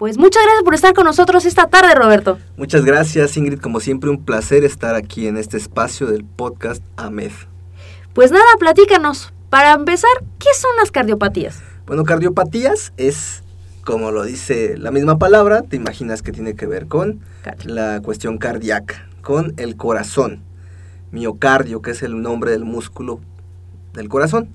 Pues 0.00 0.16
muchas 0.16 0.42
gracias 0.44 0.64
por 0.64 0.72
estar 0.72 0.94
con 0.94 1.04
nosotros 1.04 1.44
esta 1.44 1.68
tarde, 1.68 1.94
Roberto. 1.94 2.38
Muchas 2.56 2.86
gracias, 2.86 3.36
Ingrid. 3.36 3.60
Como 3.60 3.80
siempre, 3.80 4.08
un 4.08 4.24
placer 4.24 4.64
estar 4.64 4.94
aquí 4.94 5.26
en 5.26 5.36
este 5.36 5.58
espacio 5.58 6.06
del 6.06 6.24
podcast 6.24 6.82
AMED. 6.96 7.32
Pues 8.14 8.30
nada, 8.30 8.46
platícanos. 8.58 9.34
Para 9.50 9.74
empezar, 9.74 10.08
¿qué 10.38 10.48
son 10.58 10.70
las 10.78 10.90
cardiopatías? 10.90 11.60
Bueno, 11.84 12.04
cardiopatías 12.04 12.94
es, 12.96 13.42
como 13.84 14.10
lo 14.10 14.24
dice 14.24 14.78
la 14.78 14.90
misma 14.90 15.18
palabra, 15.18 15.60
te 15.60 15.76
imaginas 15.76 16.22
que 16.22 16.32
tiene 16.32 16.54
que 16.54 16.64
ver 16.64 16.86
con 16.86 17.20
la 17.64 18.00
cuestión 18.00 18.38
cardíaca, 18.38 19.06
con 19.20 19.52
el 19.58 19.76
corazón. 19.76 20.42
Miocardio, 21.10 21.82
que 21.82 21.90
es 21.90 22.02
el 22.02 22.22
nombre 22.22 22.52
del 22.52 22.64
músculo 22.64 23.20
del 23.92 24.08
corazón. 24.08 24.48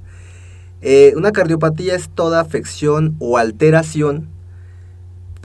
Eh, 0.81 1.13
una 1.15 1.31
cardiopatía 1.31 1.93
es 1.93 2.09
toda 2.09 2.39
afección 2.39 3.15
o 3.19 3.37
alteración 3.37 4.33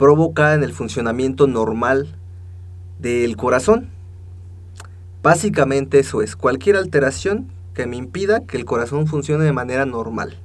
provocada 0.01 0.55
en 0.55 0.63
el 0.63 0.73
funcionamiento 0.73 1.45
normal 1.45 2.15
del 2.97 3.37
corazón. 3.37 3.91
Básicamente 5.21 5.99
eso 5.99 6.23
es, 6.23 6.35
cualquier 6.35 6.75
alteración 6.75 7.51
que 7.75 7.85
me 7.85 7.97
impida 7.97 8.39
que 8.39 8.57
el 8.57 8.65
corazón 8.65 9.05
funcione 9.05 9.43
de 9.43 9.51
manera 9.51 9.85
normal. 9.85 10.39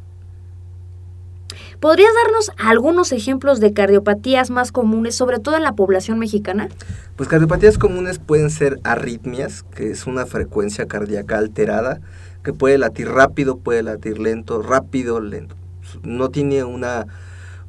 ¿Podrías 1.80 2.10
darnos 2.22 2.52
algunos 2.58 3.12
ejemplos 3.12 3.58
de 3.58 3.72
cardiopatías 3.72 4.50
más 4.50 4.72
comunes, 4.72 5.14
sobre 5.14 5.38
todo 5.38 5.56
en 5.56 5.62
la 5.62 5.72
población 5.72 6.18
mexicana? 6.18 6.68
Pues 7.16 7.26
cardiopatías 7.26 7.78
comunes 7.78 8.18
pueden 8.18 8.50
ser 8.50 8.78
arritmias, 8.84 9.62
que 9.62 9.90
es 9.90 10.06
una 10.06 10.26
frecuencia 10.26 10.86
cardíaca 10.86 11.38
alterada, 11.38 12.02
que 12.44 12.52
puede 12.52 12.76
latir 12.76 13.08
rápido, 13.08 13.56
puede 13.56 13.82
latir 13.82 14.18
lento, 14.18 14.60
rápido, 14.60 15.18
lento. 15.18 15.56
No 16.02 16.28
tiene 16.28 16.62
una 16.62 17.06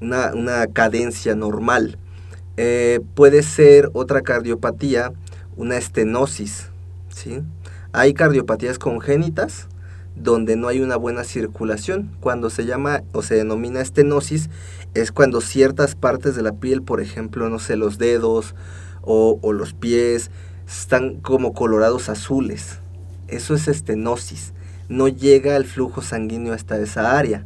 una, 0.02 0.68
cadencia 0.68 1.35
normal. 1.35 1.97
Eh, 2.58 3.02
puede 3.16 3.44
ser 3.44 3.90
otra 3.94 4.22
cardiopatía, 4.22 5.13
una 5.56 5.78
estenosis. 5.78 6.69
¿sí? 7.09 7.41
Hay 7.91 8.13
cardiopatías 8.13 8.80
congénitas 8.80 9.68
donde 10.16 10.56
no 10.56 10.68
hay 10.68 10.81
una 10.81 10.96
buena 10.96 11.24
circulación. 11.24 12.12
Cuando 12.19 12.50
se 12.50 12.66
llama 12.66 13.03
o 13.12 13.22
se 13.22 13.36
denomina 13.36 13.81
estenosis 13.81 14.50
es 14.94 15.12
cuando 15.12 15.41
ciertas 15.41 15.96
partes 15.96 16.36
de 16.36 16.41
la 16.41 16.53
piel, 16.53 16.81
por 16.81 17.02
ejemplo, 17.02 17.50
no 17.50 17.59
sé, 17.59 17.75
los 17.75 17.97
dedos 17.97 18.56
o, 19.02 19.40
o 19.41 19.53
los 19.53 19.74
pies, 19.74 20.31
están 20.68 21.22
como 21.22 21.53
colorados 21.53 22.09
azules. 22.09 22.80
Eso 23.28 23.56
es 23.56 23.68
estenosis. 23.68 24.53
No 24.90 25.07
llega 25.07 25.56
el 25.56 25.66
flujo 25.66 26.02
sanguíneo 26.02 26.53
hasta 26.53 26.80
esa 26.80 27.18
área. 27.18 27.46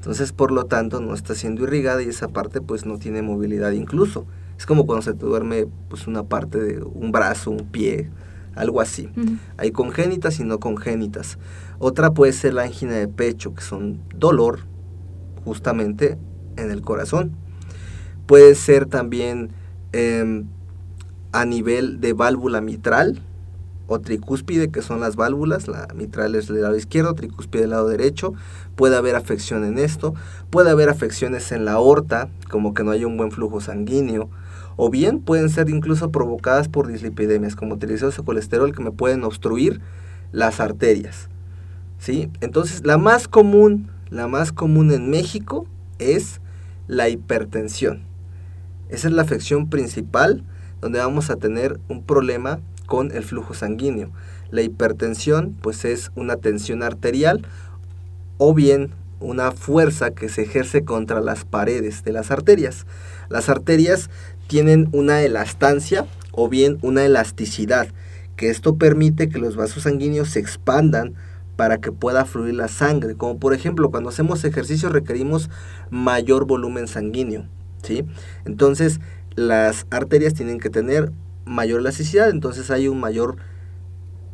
Entonces, 0.00 0.32
por 0.32 0.50
lo 0.50 0.64
tanto, 0.64 1.02
no 1.02 1.12
está 1.12 1.34
siendo 1.34 1.64
irrigada 1.64 2.02
y 2.02 2.08
esa 2.08 2.28
parte 2.28 2.62
pues 2.62 2.86
no 2.86 2.96
tiene 2.96 3.20
movilidad 3.20 3.72
incluso. 3.72 4.24
Es 4.56 4.64
como 4.64 4.86
cuando 4.86 5.02
se 5.02 5.12
te 5.12 5.26
duerme 5.26 5.66
pues 5.90 6.06
una 6.06 6.22
parte 6.22 6.58
de 6.58 6.82
un 6.82 7.12
brazo, 7.12 7.50
un 7.50 7.66
pie, 7.66 8.08
algo 8.54 8.80
así. 8.80 9.10
Hay 9.58 9.72
congénitas 9.72 10.40
y 10.40 10.44
no 10.44 10.58
congénitas. 10.58 11.38
Otra 11.78 12.14
puede 12.14 12.32
ser 12.32 12.54
la 12.54 12.62
angina 12.62 12.94
de 12.94 13.08
pecho, 13.08 13.54
que 13.54 13.60
son 13.60 14.00
dolor 14.16 14.60
justamente 15.44 16.16
en 16.56 16.70
el 16.70 16.80
corazón. 16.80 17.32
Puede 18.24 18.54
ser 18.54 18.86
también 18.86 19.50
em, 19.92 20.46
a 21.32 21.44
nivel 21.44 22.00
de 22.00 22.14
válvula 22.14 22.62
mitral, 22.62 23.20
o 23.92 24.00
tricúspide, 24.00 24.70
que 24.70 24.82
son 24.82 25.00
las 25.00 25.16
válvulas, 25.16 25.66
la 25.66 25.88
mitral 25.96 26.36
es 26.36 26.46
del 26.46 26.62
lado 26.62 26.76
izquierdo, 26.76 27.14
tricúspide 27.14 27.62
del 27.62 27.70
lado 27.70 27.88
derecho, 27.88 28.34
puede 28.76 28.96
haber 28.96 29.16
afección 29.16 29.64
en 29.64 29.78
esto, 29.78 30.14
puede 30.48 30.70
haber 30.70 30.88
afecciones 30.88 31.50
en 31.50 31.64
la 31.64 31.72
aorta, 31.72 32.28
como 32.48 32.72
que 32.72 32.84
no 32.84 32.92
haya 32.92 33.08
un 33.08 33.16
buen 33.16 33.32
flujo 33.32 33.60
sanguíneo, 33.60 34.30
o 34.76 34.90
bien 34.90 35.18
pueden 35.18 35.50
ser 35.50 35.68
incluso 35.70 36.12
provocadas 36.12 36.68
por 36.68 36.86
dislipidemias, 36.86 37.56
como 37.56 37.78
triglicéridos 37.78 38.20
o 38.20 38.24
colesterol, 38.24 38.72
que 38.72 38.80
me 38.84 38.92
pueden 38.92 39.24
obstruir 39.24 39.80
las 40.30 40.60
arterias. 40.60 41.28
¿sí? 41.98 42.30
Entonces, 42.40 42.86
la 42.86 42.96
más 42.96 43.26
común, 43.26 43.90
la 44.08 44.28
más 44.28 44.52
común 44.52 44.92
en 44.92 45.10
México 45.10 45.66
es 45.98 46.40
la 46.86 47.08
hipertensión. 47.08 48.04
Esa 48.88 49.08
es 49.08 49.14
la 49.14 49.22
afección 49.22 49.68
principal 49.68 50.44
donde 50.80 51.00
vamos 51.00 51.28
a 51.28 51.36
tener 51.36 51.80
un 51.88 52.04
problema 52.04 52.60
con 52.90 53.12
el 53.12 53.22
flujo 53.22 53.54
sanguíneo. 53.54 54.10
La 54.50 54.62
hipertensión 54.62 55.56
pues 55.62 55.84
es 55.84 56.10
una 56.16 56.38
tensión 56.38 56.82
arterial 56.82 57.46
o 58.36 58.52
bien 58.52 58.90
una 59.20 59.52
fuerza 59.52 60.10
que 60.10 60.28
se 60.28 60.42
ejerce 60.42 60.84
contra 60.84 61.20
las 61.20 61.44
paredes 61.44 62.02
de 62.02 62.10
las 62.10 62.32
arterias. 62.32 62.86
Las 63.28 63.48
arterias 63.48 64.10
tienen 64.48 64.88
una 64.90 65.22
elastancia 65.22 66.08
o 66.32 66.48
bien 66.48 66.78
una 66.82 67.04
elasticidad, 67.04 67.86
que 68.34 68.50
esto 68.50 68.74
permite 68.74 69.28
que 69.28 69.38
los 69.38 69.54
vasos 69.54 69.84
sanguíneos 69.84 70.30
se 70.30 70.40
expandan 70.40 71.14
para 71.54 71.78
que 71.78 71.92
pueda 71.92 72.24
fluir 72.24 72.54
la 72.54 72.66
sangre. 72.66 73.14
Como 73.14 73.38
por 73.38 73.54
ejemplo, 73.54 73.92
cuando 73.92 74.08
hacemos 74.08 74.42
ejercicio 74.42 74.88
requerimos 74.88 75.48
mayor 75.90 76.44
volumen 76.44 76.88
sanguíneo, 76.88 77.44
¿sí? 77.84 78.04
Entonces, 78.44 78.98
las 79.36 79.86
arterias 79.90 80.34
tienen 80.34 80.58
que 80.58 80.70
tener 80.70 81.12
mayor 81.44 81.80
elasticidad, 81.80 82.30
entonces 82.30 82.70
hay 82.70 82.88
un 82.88 83.00
mayor 83.00 83.36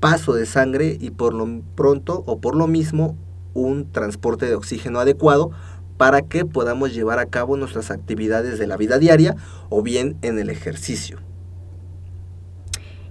paso 0.01 0.35
de 0.35 0.47
sangre 0.47 0.97
y 1.01 1.11
por 1.11 1.35
lo 1.35 1.63
pronto 1.75 2.23
o 2.27 2.41
por 2.41 2.55
lo 2.55 2.67
mismo 2.67 3.17
un 3.55 3.91
transporte 3.91 4.47
de 4.47 4.55
oxígeno 4.55 5.01
adecuado 5.01 5.51
para 5.97 6.23
que 6.23 6.45
podamos 6.45 6.93
llevar 6.93 7.19
a 7.19 7.27
cabo 7.27 7.57
nuestras 7.57 7.91
actividades 7.91 8.59
de 8.59 8.67
la 8.67 8.77
vida 8.77 8.99
diaria 8.99 9.37
o 9.71 9.83
bien 9.83 10.19
en 10.23 10.39
el 10.39 10.51
ejercicio. 10.51 11.19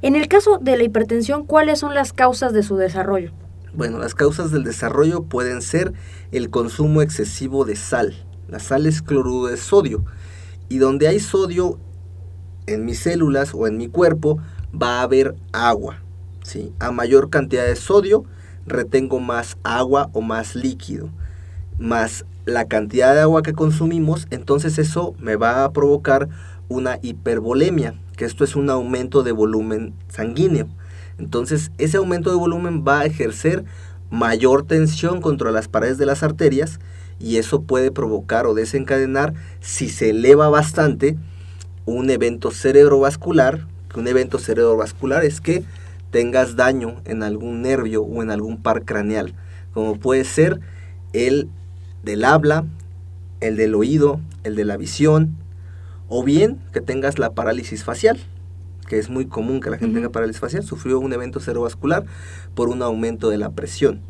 En 0.01 0.15
el 0.15 0.27
caso 0.27 0.59
de 0.59 0.77
la 0.77 0.83
hipertensión, 0.83 1.45
¿cuáles 1.45 1.79
son 1.79 1.95
las 1.95 2.13
causas 2.13 2.53
de 2.53 2.61
su 2.61 2.77
desarrollo? 2.77 3.31
Bueno, 3.73 3.97
las 3.97 4.13
causas 4.13 4.51
del 4.51 4.63
desarrollo 4.63 5.23
pueden 5.23 5.61
ser 5.61 5.93
el 6.31 6.49
consumo 6.49 7.01
excesivo 7.01 7.65
de 7.65 7.75
sal. 7.75 8.15
La 8.47 8.59
sal 8.59 8.85
es 8.85 9.01
cloruro 9.01 9.47
de 9.47 9.57
sodio. 9.57 10.05
Y 10.69 10.77
donde 10.77 11.07
hay 11.07 11.19
sodio 11.19 11.79
en 12.67 12.85
mis 12.85 12.99
células 12.99 13.53
o 13.53 13.67
en 13.67 13.77
mi 13.77 13.87
cuerpo 13.87 14.39
va 14.73 14.99
a 14.99 15.03
haber 15.03 15.35
agua. 15.51 16.01
¿sí? 16.43 16.73
A 16.79 16.91
mayor 16.91 17.29
cantidad 17.29 17.65
de 17.65 17.75
sodio, 17.75 18.25
retengo 18.65 19.19
más 19.19 19.57
agua 19.63 20.09
o 20.13 20.21
más 20.21 20.55
líquido. 20.55 21.09
Más 21.77 22.25
la 22.45 22.65
cantidad 22.65 23.13
de 23.13 23.21
agua 23.21 23.41
que 23.41 23.53
consumimos, 23.53 24.27
entonces 24.29 24.77
eso 24.77 25.15
me 25.19 25.35
va 25.35 25.63
a 25.63 25.71
provocar 25.71 26.29
una 26.69 26.99
hipervolemia, 27.01 27.95
que 28.15 28.25
esto 28.25 28.43
es 28.43 28.55
un 28.55 28.69
aumento 28.69 29.23
de 29.23 29.31
volumen 29.31 29.93
sanguíneo. 30.07 30.67
Entonces, 31.17 31.71
ese 31.77 31.97
aumento 31.97 32.29
de 32.29 32.37
volumen 32.37 32.83
va 32.87 33.01
a 33.01 33.05
ejercer 33.05 33.65
mayor 34.09 34.65
tensión 34.65 35.21
contra 35.21 35.51
las 35.51 35.67
paredes 35.67 35.97
de 35.97 36.05
las 36.05 36.23
arterias 36.23 36.79
y 37.19 37.37
eso 37.37 37.61
puede 37.61 37.91
provocar 37.91 38.45
o 38.45 38.53
desencadenar, 38.53 39.33
si 39.61 39.89
se 39.89 40.09
eleva 40.09 40.49
bastante, 40.49 41.17
un 41.85 42.09
evento 42.09 42.51
cerebrovascular. 42.51 43.67
Un 43.95 44.07
evento 44.07 44.39
cerebrovascular 44.39 45.23
es 45.23 45.39
que 45.39 45.63
tengas 46.11 46.55
daño 46.55 47.01
en 47.05 47.23
algún 47.23 47.61
nervio 47.61 48.03
o 48.03 48.23
en 48.23 48.31
algún 48.31 48.61
par 48.61 48.83
craneal, 48.83 49.33
como 49.73 49.99
puede 49.99 50.23
ser 50.23 50.59
el 51.13 51.49
del 52.03 52.23
habla, 52.23 52.65
el 53.41 53.57
del 53.57 53.75
oído, 53.75 54.19
el 54.43 54.55
de 54.55 54.65
la 54.65 54.77
visión, 54.77 55.35
o 56.07 56.23
bien 56.23 56.59
que 56.71 56.81
tengas 56.81 57.19
la 57.19 57.33
parálisis 57.33 57.83
facial, 57.83 58.17
que 58.87 58.99
es 58.99 59.09
muy 59.09 59.25
común 59.25 59.59
que 59.59 59.69
la 59.69 59.77
gente 59.77 59.95
tenga 59.95 60.09
parálisis 60.09 60.39
facial, 60.39 60.63
sufrió 60.63 60.99
un 60.99 61.13
evento 61.13 61.39
cerebrovascular 61.39 62.05
por 62.53 62.69
un 62.69 62.81
aumento 62.81 63.29
de 63.29 63.37
la 63.37 63.51
presión. 63.51 64.01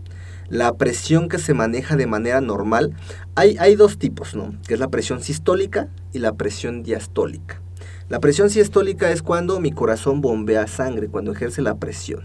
La 0.47 0.73
presión 0.75 1.27
que 1.27 1.39
se 1.39 1.55
maneja 1.55 1.95
de 1.95 2.05
manera 2.05 2.39
normal, 2.39 2.93
hay, 3.33 3.57
hay 3.57 3.75
dos 3.75 3.97
tipos, 3.97 4.35
¿no? 4.35 4.53
Que 4.67 4.75
es 4.75 4.79
la 4.79 4.89
presión 4.89 5.23
sistólica 5.23 5.87
y 6.13 6.19
la 6.19 6.33
presión 6.33 6.83
diastólica. 6.83 7.61
La 8.09 8.19
presión 8.19 8.49
sistólica 8.49 9.11
es 9.11 9.21
cuando 9.21 9.59
mi 9.59 9.71
corazón 9.71 10.21
bombea 10.21 10.67
sangre, 10.67 11.07
cuando 11.07 11.31
ejerce 11.31 11.61
la 11.61 11.75
presión. 11.77 12.23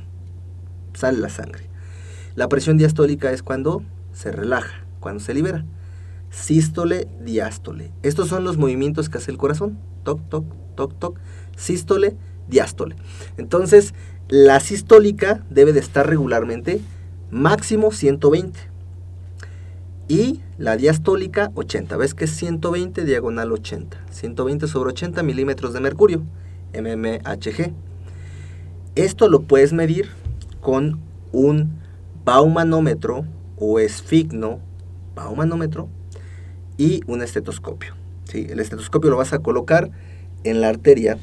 Sale 0.94 1.18
la 1.18 1.28
sangre. 1.28 1.64
La 2.34 2.48
presión 2.48 2.76
diastólica 2.76 3.32
es 3.32 3.42
cuando 3.42 3.82
se 4.12 4.30
relaja, 4.30 4.84
cuando 5.00 5.20
se 5.20 5.34
libera 5.34 5.64
sístole, 6.30 7.08
diástole. 7.20 7.92
Estos 8.02 8.28
son 8.28 8.44
los 8.44 8.56
movimientos 8.56 9.08
que 9.08 9.18
hace 9.18 9.30
el 9.30 9.36
corazón. 9.36 9.78
Toc, 10.04 10.20
toc, 10.28 10.44
toc, 10.76 10.98
toc. 10.98 11.18
Sístole, 11.56 12.16
diástole. 12.48 12.96
Entonces, 13.36 13.94
la 14.28 14.60
sistólica 14.60 15.44
debe 15.50 15.72
de 15.72 15.80
estar 15.80 16.08
regularmente 16.08 16.80
máximo 17.30 17.90
120. 17.90 18.69
Y 20.10 20.40
la 20.58 20.76
diastólica 20.76 21.52
80. 21.54 21.96
¿Ves 21.96 22.14
que 22.14 22.24
es 22.24 22.32
120 22.32 23.04
diagonal 23.04 23.52
80? 23.52 23.96
120 24.10 24.66
sobre 24.66 24.90
80 24.90 25.22
milímetros 25.22 25.72
de 25.72 25.78
mercurio. 25.78 26.24
mmHg. 26.74 27.72
Esto 28.96 29.28
lo 29.28 29.42
puedes 29.42 29.72
medir 29.72 30.08
con 30.60 30.98
un 31.30 31.78
baumanómetro 32.24 33.24
o 33.56 33.78
esfigno 33.78 34.58
baumanómetro 35.14 35.88
y 36.76 37.02
un 37.06 37.22
estetoscopio. 37.22 37.94
¿sí? 38.24 38.48
El 38.50 38.58
estetoscopio 38.58 39.10
lo 39.10 39.16
vas 39.16 39.32
a 39.32 39.38
colocar 39.38 39.92
en 40.42 40.60
la 40.60 40.70
arteria 40.70 41.18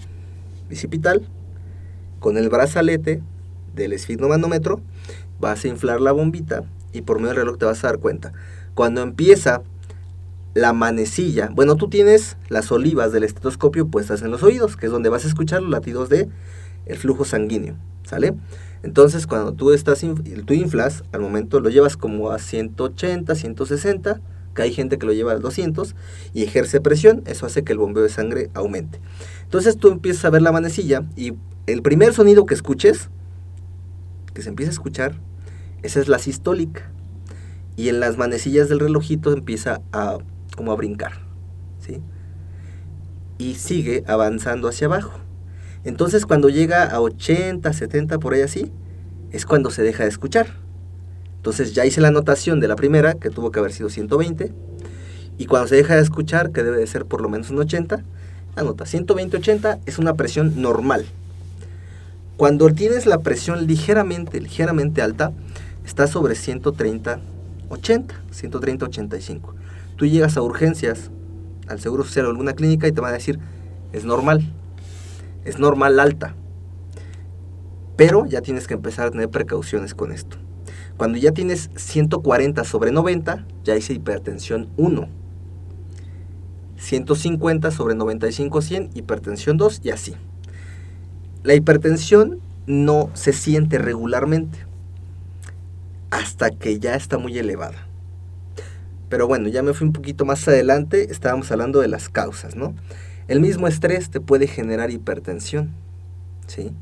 bicipital 0.70 1.28
con 2.22 2.38
el 2.38 2.48
brazalete 2.48 3.22
del 3.76 3.92
esfigmomanómetro, 3.92 4.80
vas 5.42 5.66
a 5.66 5.68
inflar 5.68 6.00
la 6.00 6.14
bombita 6.14 6.64
y 6.94 7.02
por 7.02 7.18
medio 7.18 7.30
del 7.30 7.38
reloj 7.40 7.58
te 7.58 7.66
vas 7.66 7.84
a 7.84 7.88
dar 7.88 8.00
cuenta. 8.00 8.32
Cuando 8.78 9.02
empieza 9.02 9.64
la 10.54 10.72
manecilla, 10.72 11.50
bueno, 11.52 11.78
tú 11.78 11.90
tienes 11.90 12.38
las 12.48 12.72
olivas 12.72 13.12
del 13.12 13.24
estetoscopio 13.24 13.88
puestas 13.88 14.22
en 14.22 14.30
los 14.30 14.44
oídos, 14.44 14.78
que 14.78 14.86
es 14.86 14.92
donde 14.92 15.10
vas 15.10 15.26
a 15.26 15.28
escuchar 15.28 15.64
los 15.64 15.72
latidos 15.72 16.10
de 16.10 16.30
el 16.86 16.98
flujo 17.00 17.26
sanguíneo, 17.26 17.76
¿sale? 18.04 18.36
Entonces, 18.84 19.26
cuando 19.26 19.54
tú 19.54 19.72
estás 19.72 20.06
tú 20.46 20.54
inflas, 20.54 21.04
al 21.12 21.22
momento 21.22 21.60
lo 21.60 21.72
llevas 21.72 21.98
como 21.98 22.30
a 22.30 22.38
180, 22.38 23.34
160 23.34 24.22
que 24.54 24.62
hay 24.62 24.72
gente 24.72 25.00
que 25.00 25.08
lo 25.08 25.14
lleva 25.14 25.32
a 25.32 25.40
200 25.40 25.96
y 26.36 26.44
ejerce 26.44 26.80
presión, 26.80 27.24
eso 27.26 27.48
hace 27.48 27.64
que 27.64 27.74
el 27.74 27.80
bombeo 27.80 28.04
de 28.04 28.10
sangre 28.10 28.52
aumente. 28.54 29.02
Entonces 29.42 29.78
tú 29.78 29.88
empiezas 29.88 30.24
a 30.26 30.30
ver 30.30 30.44
la 30.44 30.52
manecilla 30.52 31.04
y 31.16 31.34
el 31.66 31.82
primer 31.82 32.14
sonido 32.14 32.46
que 32.46 32.54
escuches, 32.54 33.10
que 34.36 34.44
se 34.44 34.50
empieza 34.50 34.70
a 34.70 34.74
escuchar, 34.74 35.20
esa 35.82 36.00
es 36.00 36.08
la 36.08 36.20
sistólica. 36.20 36.92
Y 37.78 37.88
en 37.88 38.02
las 38.02 38.18
manecillas 38.18 38.68
del 38.68 38.82
relojito 38.82 39.32
empieza 39.32 39.82
a 39.94 40.18
como 40.58 40.74
a 40.74 40.76
brincar, 40.76 41.14
¿sí? 41.80 42.02
Y 43.38 43.54
sigue 43.56 44.04
avanzando 44.08 44.68
hacia 44.68 44.88
abajo. 44.88 45.20
Entonces 45.86 46.26
cuando 46.26 46.50
llega 46.50 46.84
a 46.84 47.00
80, 47.00 47.72
70 47.72 48.20
por 48.20 48.34
ahí 48.34 48.42
así, 48.42 48.72
es 49.32 49.46
cuando 49.46 49.70
se 49.70 49.84
deja 49.84 50.04
de 50.04 50.10
escuchar. 50.10 50.48
Entonces 51.38 51.74
ya 51.74 51.86
hice 51.86 52.02
la 52.02 52.10
anotación 52.10 52.60
de 52.60 52.68
la 52.68 52.76
primera, 52.76 53.14
que 53.14 53.30
tuvo 53.30 53.52
que 53.52 53.60
haber 53.60 53.72
sido 53.72 53.90
120, 53.90 54.52
y 55.38 55.46
cuando 55.46 55.68
se 55.68 55.76
deja 55.76 55.96
de 55.96 56.02
escuchar, 56.02 56.52
que 56.52 56.64
debe 56.64 56.78
de 56.78 56.88
ser 56.88 57.06
por 57.06 57.22
lo 57.22 57.30
menos 57.30 57.52
un 57.52 57.60
80, 57.60 58.04
anota, 58.56 58.86
120-80 58.86 59.80
es 59.86 60.00
una 60.00 60.16
presión 60.16 60.62
normal. 60.62 61.06
Cuando 62.38 62.70
tienes 62.70 63.06
la 63.06 63.20
presión 63.20 63.68
ligeramente, 63.68 64.42
ligeramente 64.42 65.02
alta, 65.02 65.32
está 65.86 66.08
sobre 66.08 66.36
130-80, 67.70 68.14
130-85. 68.32 69.54
Tú 69.96 70.06
llegas 70.06 70.38
a 70.38 70.42
urgencias, 70.42 71.12
al 71.68 71.80
Seguro 71.80 72.04
Social 72.04 72.26
o 72.28 72.30
alguna 72.30 72.54
clínica 72.54 72.88
y 72.88 72.92
te 72.92 73.02
van 73.02 73.12
a 73.12 73.14
decir, 73.14 73.40
es 73.92 74.06
normal, 74.06 74.54
es 75.44 75.60
normal 75.60 76.00
alta. 76.00 76.36
Pero 77.96 78.26
ya 78.26 78.42
tienes 78.42 78.68
que 78.68 78.76
empezar 78.76 79.08
a 79.08 79.12
tener 79.12 79.30
precauciones 79.30 79.96
con 79.96 80.12
esto. 80.12 80.38
Cuando 80.98 81.18
ya 81.18 81.32
tienes 81.32 81.70
140 81.76 82.64
sobre 82.64 82.92
90, 82.92 83.46
ya 83.64 83.76
hice 83.76 83.94
hipertensión 83.94 84.70
1. 84.78 85.08
150 86.78 87.72
sobre 87.72 87.96
95, 87.96 88.62
100, 88.62 88.90
hipertensión 88.94 89.58
2 89.58 89.82
y 89.84 89.90
así. 89.90 90.16
La 91.44 91.56
hipertensión 91.56 92.40
no 92.68 93.10
se 93.14 93.34
siente 93.34 93.78
regularmente 93.80 94.68
hasta 96.28 96.50
que 96.50 96.78
ya 96.78 96.96
está 96.96 97.18
muy 97.18 97.38
elevada. 97.38 97.88
Pero 99.08 99.28
bueno, 99.28 99.48
ya 99.48 99.64
me 99.64 99.74
fui 99.74 99.88
un 99.88 99.94
poquito 99.94 100.26
más 100.26 100.46
adelante, 100.46 101.10
estábamos 101.10 101.50
hablando 101.54 101.80
de 101.80 101.88
las 101.88 102.10
causas, 102.10 102.58
¿no? 102.58 102.76
El 103.30 103.40
mismo 103.40 103.66
estrés 103.66 104.10
te 104.10 104.20
puede 104.20 104.46
generar 104.46 104.92
hipertensión, 104.92 105.72
¿sí? 106.46 106.74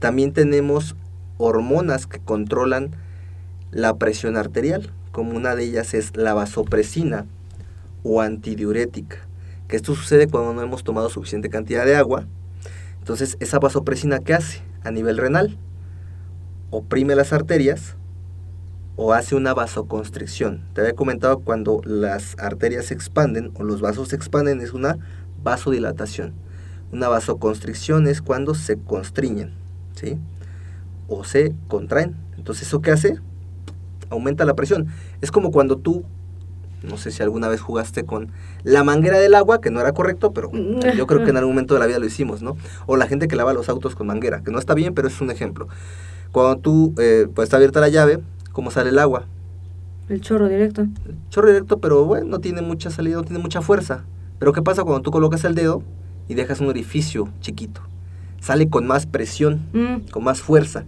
También 0.00 0.32
tenemos 0.32 0.96
hormonas 1.38 2.08
que 2.08 2.18
controlan 2.18 2.90
la 3.70 3.96
presión 3.96 4.36
arterial, 4.36 4.92
como 5.12 5.36
una 5.36 5.54
de 5.54 5.64
ellas 5.64 5.94
es 5.94 6.16
la 6.16 6.34
vasopresina 6.34 7.26
o 8.02 8.20
antidiurética, 8.20 9.18
que 9.68 9.76
esto 9.76 9.94
sucede 9.94 10.26
cuando 10.26 10.52
no 10.52 10.62
hemos 10.62 10.82
tomado 10.82 11.10
suficiente 11.10 11.48
cantidad 11.48 11.86
de 11.86 11.94
agua. 11.94 12.26
Entonces, 12.98 13.36
esa 13.38 13.60
vasopresina 13.60 14.18
¿qué 14.18 14.34
hace? 14.34 14.62
A 14.82 14.90
nivel 14.90 15.16
renal, 15.16 15.56
oprime 16.70 17.14
las 17.14 17.32
arterias 17.32 17.94
o 19.02 19.14
hace 19.14 19.34
una 19.34 19.54
vasoconstricción. 19.54 20.60
Te 20.74 20.82
había 20.82 20.92
comentado 20.92 21.38
cuando 21.38 21.80
las 21.84 22.38
arterias 22.38 22.84
se 22.84 22.94
expanden 22.94 23.50
o 23.54 23.64
los 23.64 23.80
vasos 23.80 24.08
se 24.08 24.16
expanden 24.16 24.60
es 24.60 24.74
una 24.74 24.98
vasodilatación. 25.42 26.34
Una 26.92 27.08
vasoconstricción 27.08 28.06
es 28.06 28.20
cuando 28.20 28.54
se 28.54 28.76
constriñen, 28.76 29.54
¿sí? 29.94 30.18
O 31.08 31.24
se 31.24 31.54
contraen. 31.68 32.14
Entonces, 32.36 32.68
¿eso 32.68 32.82
qué 32.82 32.90
hace? 32.90 33.18
aumenta 34.10 34.44
la 34.44 34.54
presión. 34.54 34.88
Es 35.22 35.30
como 35.30 35.50
cuando 35.50 35.78
tú, 35.78 36.04
no 36.82 36.98
sé 36.98 37.10
si 37.10 37.22
alguna 37.22 37.48
vez 37.48 37.62
jugaste 37.62 38.04
con 38.04 38.32
la 38.64 38.84
manguera 38.84 39.18
del 39.18 39.34
agua, 39.34 39.62
que 39.62 39.70
no 39.70 39.80
era 39.80 39.92
correcto, 39.92 40.34
pero 40.34 40.50
yo 40.94 41.06
creo 41.06 41.24
que 41.24 41.30
en 41.30 41.38
algún 41.38 41.54
momento 41.54 41.72
de 41.72 41.80
la 41.80 41.86
vida 41.86 42.00
lo 42.00 42.04
hicimos, 42.04 42.42
¿no? 42.42 42.58
O 42.84 42.98
la 42.98 43.06
gente 43.06 43.28
que 43.28 43.36
lava 43.36 43.54
los 43.54 43.70
autos 43.70 43.94
con 43.94 44.08
manguera, 44.08 44.42
que 44.42 44.50
no 44.50 44.58
está 44.58 44.74
bien, 44.74 44.92
pero 44.92 45.08
es 45.08 45.18
un 45.22 45.30
ejemplo. 45.30 45.68
Cuando 46.32 46.58
tú, 46.58 46.94
eh, 46.98 47.28
pues 47.34 47.46
está 47.46 47.56
abierta 47.56 47.80
la 47.80 47.88
llave, 47.88 48.20
¿cómo 48.52 48.70
sale 48.70 48.90
el 48.90 48.98
agua? 48.98 49.24
El 50.08 50.20
chorro 50.20 50.48
directo. 50.48 50.82
El 50.82 51.16
chorro 51.30 51.48
directo, 51.48 51.78
pero 51.78 52.04
bueno, 52.04 52.26
no 52.26 52.38
tiene 52.40 52.62
mucha 52.62 52.90
salida, 52.90 53.16
no 53.16 53.24
tiene 53.24 53.38
mucha 53.38 53.62
fuerza. 53.62 54.04
Pero 54.38 54.52
¿qué 54.52 54.62
pasa 54.62 54.82
cuando 54.82 55.02
tú 55.02 55.10
colocas 55.10 55.44
el 55.44 55.54
dedo 55.54 55.82
y 56.28 56.34
dejas 56.34 56.60
un 56.60 56.68
orificio 56.68 57.28
chiquito? 57.40 57.82
Sale 58.40 58.68
con 58.68 58.86
más 58.86 59.06
presión, 59.06 59.60
mm. 59.72 60.10
con 60.10 60.24
más 60.24 60.40
fuerza. 60.40 60.84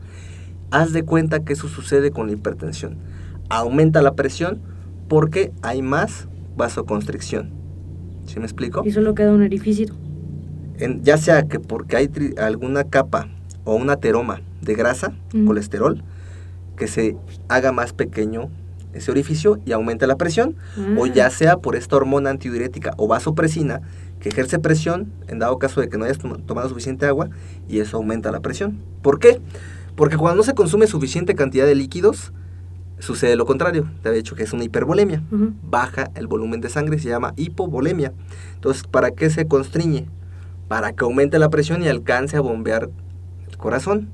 Haz 0.71 0.93
de 0.93 1.05
cuenta 1.05 1.45
que 1.45 1.53
eso 1.53 1.69
sucede 1.69 2.11
con 2.11 2.27
la 2.27 2.33
hipertensión 2.33 2.99
aumenta 3.53 4.01
la 4.03 4.15
presión 4.15 4.61
porque 5.09 5.53
hay 5.63 5.83
más 5.83 6.27
vasoconstricción. 6.57 7.51
¿Sí 8.27 8.39
me 8.39 8.47
explico? 8.47 8.83
Y 8.85 8.93
solo 8.93 9.15
queda 9.15 9.33
un 9.33 9.43
orificio. 9.43 9.87
En, 10.79 11.03
ya 11.03 11.19
sea 11.19 11.43
que 11.43 11.61
porque 11.61 11.97
hay 11.97 12.11
alguna 12.39 12.85
capa 12.85 13.29
o 13.65 13.75
un 13.75 13.91
ateroma 13.91 14.41
de 14.63 14.75
grasa, 14.75 15.13
colesterol, 15.47 16.03
que 16.83 16.89
se 16.89 17.17
haga 17.49 17.71
más 17.71 17.93
pequeño 17.93 18.51
ese 18.93 19.13
orificio 19.13 19.61
y 19.65 19.71
aumenta 19.71 20.09
la 20.09 20.17
presión, 20.17 20.57
o 20.99 21.07
ya 21.07 21.27
ah. 21.27 21.31
sea 21.31 21.59
por 21.59 21.77
esta 21.77 21.95
hormona 21.95 22.31
antidiurética 22.31 22.93
o 22.97 23.07
vasopresina 23.07 23.83
que 24.19 24.31
ejerce 24.31 24.59
presión 24.59 25.13
en 25.29 25.39
dado 25.39 25.61
caso 25.61 25.81
de 25.81 25.89
que 25.89 25.97
no 25.97 26.07
hayas 26.07 26.19
tomado 26.19 26.69
suficiente 26.69 27.07
agua 27.07 27.31
y 27.69 27.79
eso 27.79 27.99
aumenta 27.99 28.33
la 28.33 28.41
presión. 28.41 28.81
¿Por 29.01 29.21
qué? 29.21 29.41
Porque 29.95 30.17
cuando 30.17 30.39
no 30.39 30.43
se 30.43 30.55
consume 30.55 30.89
suficiente 30.89 31.37
cantidad 31.37 31.67
de 31.67 31.77
líquidos, 31.77 32.33
Sucede 32.99 33.35
lo 33.35 33.47
contrario, 33.47 33.89
te 34.01 34.09
había 34.09 34.19
dicho 34.19 34.37
que 34.37 34.45
es 34.45 34.53
una 34.53 34.63
hipervolemia. 34.63 35.25
Baja 35.63 36.11
el 36.15 36.29
volumen 36.29 36.61
de 36.61 36.69
sangre, 36.69 37.01
se 37.01 37.09
llama 37.09 37.35
hipovolemia. 37.37 38.13
Entonces, 38.55 38.85
¿para 38.85 39.11
qué 39.11 39.29
se 39.29 39.49
constriñe? 39.49 40.07
Para 40.69 40.93
que 40.93 41.03
aumente 41.03 41.41
la 41.41 41.51
presión 41.51 41.83
y 41.83 41.89
alcance 41.89 42.37
a 42.37 42.41
bombear 42.41 42.91
el 43.49 43.57
corazón. 43.57 44.09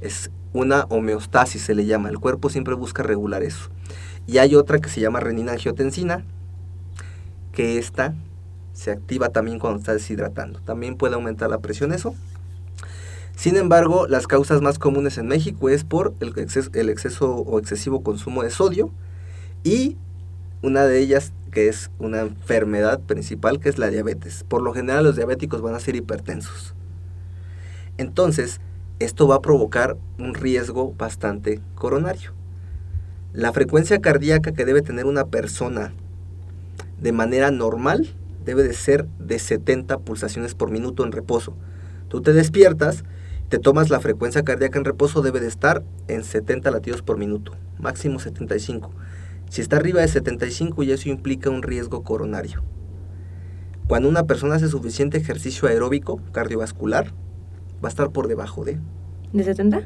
Es 0.00 0.32
una 0.58 0.86
homeostasis, 0.88 1.62
se 1.62 1.74
le 1.76 1.86
llama. 1.86 2.08
El 2.08 2.18
cuerpo 2.18 2.50
siempre 2.50 2.74
busca 2.74 3.04
regular 3.04 3.44
eso. 3.44 3.70
Y 4.26 4.38
hay 4.38 4.56
otra 4.56 4.80
que 4.80 4.88
se 4.88 5.00
llama 5.00 5.20
renina-angiotensina, 5.20 6.24
que 7.52 7.78
esta 7.78 8.14
se 8.72 8.90
activa 8.90 9.28
también 9.28 9.60
cuando 9.60 9.78
está 9.78 9.92
deshidratando. 9.92 10.60
También 10.60 10.96
puede 10.96 11.14
aumentar 11.14 11.48
la 11.48 11.58
presión 11.58 11.92
eso. 11.92 12.14
Sin 13.36 13.56
embargo, 13.56 14.08
las 14.08 14.26
causas 14.26 14.60
más 14.60 14.80
comunes 14.80 15.16
en 15.16 15.28
México 15.28 15.68
es 15.68 15.84
por 15.84 16.12
el 16.18 16.36
exceso, 16.36 16.70
el 16.74 16.88
exceso 16.88 17.36
o 17.36 17.60
excesivo 17.60 18.02
consumo 18.02 18.42
de 18.42 18.50
sodio 18.50 18.90
y 19.62 19.96
una 20.60 20.86
de 20.86 20.98
ellas 20.98 21.32
que 21.52 21.68
es 21.68 21.92
una 22.00 22.20
enfermedad 22.20 22.98
principal 22.98 23.60
que 23.60 23.68
es 23.68 23.78
la 23.78 23.90
diabetes. 23.90 24.44
Por 24.48 24.62
lo 24.62 24.74
general 24.74 25.04
los 25.04 25.14
diabéticos 25.14 25.62
van 25.62 25.76
a 25.76 25.80
ser 25.80 25.94
hipertensos. 25.94 26.74
Entonces, 27.96 28.60
esto 28.98 29.28
va 29.28 29.36
a 29.36 29.42
provocar 29.42 29.96
un 30.18 30.34
riesgo 30.34 30.92
bastante 30.94 31.60
coronario. 31.74 32.32
La 33.32 33.52
frecuencia 33.52 34.00
cardíaca 34.00 34.52
que 34.52 34.64
debe 34.64 34.82
tener 34.82 35.06
una 35.06 35.26
persona 35.26 35.92
de 37.00 37.12
manera 37.12 37.50
normal 37.50 38.08
debe 38.44 38.64
de 38.64 38.74
ser 38.74 39.06
de 39.18 39.38
70 39.38 39.98
pulsaciones 39.98 40.54
por 40.54 40.70
minuto 40.70 41.04
en 41.04 41.12
reposo. 41.12 41.54
Tú 42.08 42.22
te 42.22 42.32
despiertas, 42.32 43.04
te 43.48 43.58
tomas 43.58 43.90
la 43.90 44.00
frecuencia 44.00 44.42
cardíaca 44.42 44.78
en 44.78 44.84
reposo, 44.84 45.22
debe 45.22 45.40
de 45.40 45.46
estar 45.46 45.84
en 46.08 46.24
70 46.24 46.70
latidos 46.70 47.02
por 47.02 47.18
minuto, 47.18 47.52
máximo 47.78 48.18
75. 48.18 48.90
Si 49.48 49.60
está 49.60 49.76
arriba 49.76 50.00
de 50.00 50.08
75 50.08 50.82
y 50.82 50.90
eso 50.90 51.08
implica 51.08 51.50
un 51.50 51.62
riesgo 51.62 52.02
coronario. 52.02 52.62
Cuando 53.86 54.08
una 54.08 54.24
persona 54.24 54.56
hace 54.56 54.68
suficiente 54.68 55.18
ejercicio 55.18 55.68
aeróbico 55.68 56.20
cardiovascular, 56.32 57.12
va 57.82 57.88
a 57.88 57.90
estar 57.90 58.10
por 58.10 58.28
debajo 58.28 58.64
de. 58.64 58.78
¿De 59.32 59.44
70? 59.44 59.82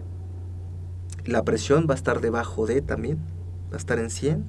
La 1.25 1.45
presión 1.45 1.87
va 1.89 1.95
a 1.95 1.97
estar 1.97 2.21
debajo 2.21 2.67
de 2.67 2.83
también. 2.83 3.19
Va 3.71 3.77
a 3.77 3.79
estar 3.79 3.99
en 3.99 4.11
100, 4.11 4.45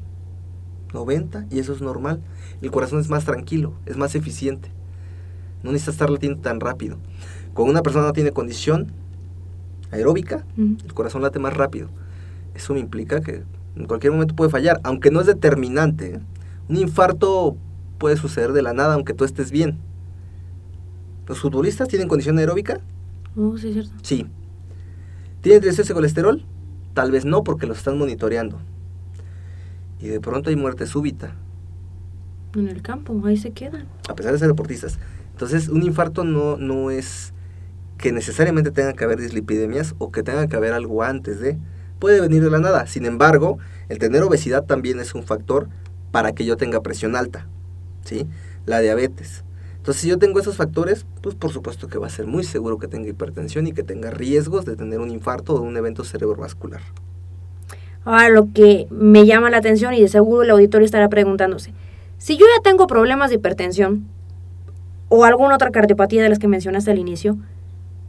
90 0.93 1.45
y 1.49 1.59
eso 1.59 1.73
es 1.73 1.81
normal. 1.81 2.21
El 2.61 2.71
corazón 2.71 2.99
es 2.99 3.09
más 3.09 3.25
tranquilo, 3.25 3.73
es 3.85 3.97
más 3.97 4.15
eficiente. 4.15 4.69
No 5.63 5.71
necesita 5.71 5.91
estar 5.91 6.09
latiendo 6.09 6.41
tan 6.41 6.59
rápido. 6.59 6.97
Cuando 7.53 7.71
una 7.71 7.83
persona 7.83 8.05
no 8.05 8.13
tiene 8.13 8.31
condición 8.31 8.91
aeróbica, 9.91 10.43
el 10.57 10.93
corazón 10.93 11.21
late 11.21 11.39
más 11.39 11.53
rápido. 11.53 11.89
Eso 12.55 12.73
me 12.73 12.79
implica 12.79 13.21
que 13.21 13.43
en 13.75 13.85
cualquier 13.85 14.11
momento 14.11 14.35
puede 14.35 14.49
fallar, 14.51 14.79
aunque 14.83 15.11
no 15.11 15.21
es 15.21 15.27
determinante. 15.27 16.15
¿eh? 16.15 16.19
Un 16.69 16.77
infarto 16.77 17.55
puede 17.97 18.17
suceder 18.17 18.53
de 18.53 18.61
la 18.61 18.73
nada 18.73 18.95
aunque 18.95 19.13
tú 19.13 19.23
estés 19.23 19.51
bien. 19.51 19.77
¿Los 21.27 21.39
futbolistas 21.39 21.87
tienen 21.87 22.07
condición 22.07 22.37
aeróbica? 22.37 22.81
Oh, 23.35 23.57
sí, 23.57 23.73
cierto. 23.73 23.91
Sí. 24.01 24.25
¿Tienen 25.41 25.63
exceso 25.63 25.89
de 25.89 25.93
colesterol? 25.95 26.45
Tal 26.93 27.11
vez 27.11 27.25
no, 27.25 27.43
porque 27.43 27.65
los 27.65 27.77
están 27.77 27.97
monitoreando. 27.97 28.59
Y 29.99 30.07
de 30.07 30.19
pronto 30.19 30.49
hay 30.49 30.55
muerte 30.55 30.85
súbita. 30.85 31.35
En 32.55 32.67
el 32.67 32.81
campo, 32.81 33.19
ahí 33.25 33.37
se 33.37 33.51
quedan. 33.51 33.87
A 34.07 34.15
pesar 34.15 34.31
de 34.31 34.39
ser 34.39 34.47
deportistas. 34.47 34.99
Entonces, 35.31 35.69
un 35.69 35.81
infarto 35.83 36.23
no, 36.23 36.57
no 36.57 36.91
es 36.91 37.33
que 37.97 38.11
necesariamente 38.11 38.71
tenga 38.71 38.93
que 38.93 39.03
haber 39.03 39.19
dislipidemias 39.19 39.95
o 39.97 40.11
que 40.11 40.23
tenga 40.23 40.47
que 40.47 40.55
haber 40.55 40.73
algo 40.73 41.03
antes 41.03 41.39
de. 41.39 41.57
Puede 41.99 42.21
venir 42.21 42.43
de 42.43 42.51
la 42.51 42.59
nada. 42.59 42.85
Sin 42.85 43.05
embargo, 43.05 43.57
el 43.89 43.97
tener 43.97 44.21
obesidad 44.23 44.65
también 44.65 44.99
es 44.99 45.15
un 45.15 45.23
factor 45.23 45.69
para 46.11 46.33
que 46.33 46.45
yo 46.45 46.57
tenga 46.57 46.81
presión 46.81 47.15
alta. 47.15 47.47
¿Sí? 48.03 48.27
La 48.65 48.79
diabetes. 48.79 49.43
Entonces, 49.83 50.01
si 50.03 50.07
yo 50.07 50.17
tengo 50.17 50.39
esos 50.39 50.55
factores, 50.55 51.05
pues 51.19 51.35
por 51.35 51.51
supuesto 51.51 51.89
que 51.89 51.97
va 51.97 52.07
a 52.07 52.09
ser 52.09 52.25
muy 52.25 52.45
seguro 52.45 52.77
que 52.77 52.87
tenga 52.87 53.09
hipertensión 53.09 53.67
y 53.67 53.73
que 53.73 53.83
tenga 53.83 54.11
riesgos 54.11 54.63
de 54.63 54.77
tener 54.77 55.01
un 55.01 55.11
infarto 55.11 55.55
o 55.55 55.61
un 55.61 55.75
evento 55.75 56.05
cerebrovascular. 56.05 56.79
Ahora, 58.05 58.29
lo 58.29 58.47
que 58.53 58.87
me 58.89 59.25
llama 59.25 59.49
la 59.49 59.57
atención 59.57 59.93
y 59.93 59.99
de 59.99 60.07
seguro 60.07 60.43
el 60.43 60.51
auditorio 60.51 60.85
estará 60.85 61.09
preguntándose, 61.09 61.73
si 62.17 62.37
yo 62.37 62.45
ya 62.45 62.63
tengo 62.63 62.87
problemas 62.87 63.29
de 63.29 63.35
hipertensión 63.35 64.07
o 65.09 65.25
alguna 65.25 65.55
otra 65.55 65.69
cardiopatía 65.69 66.23
de 66.23 66.29
las 66.29 66.39
que 66.39 66.47
mencionaste 66.47 66.89
al 66.89 66.97
inicio, 66.97 67.35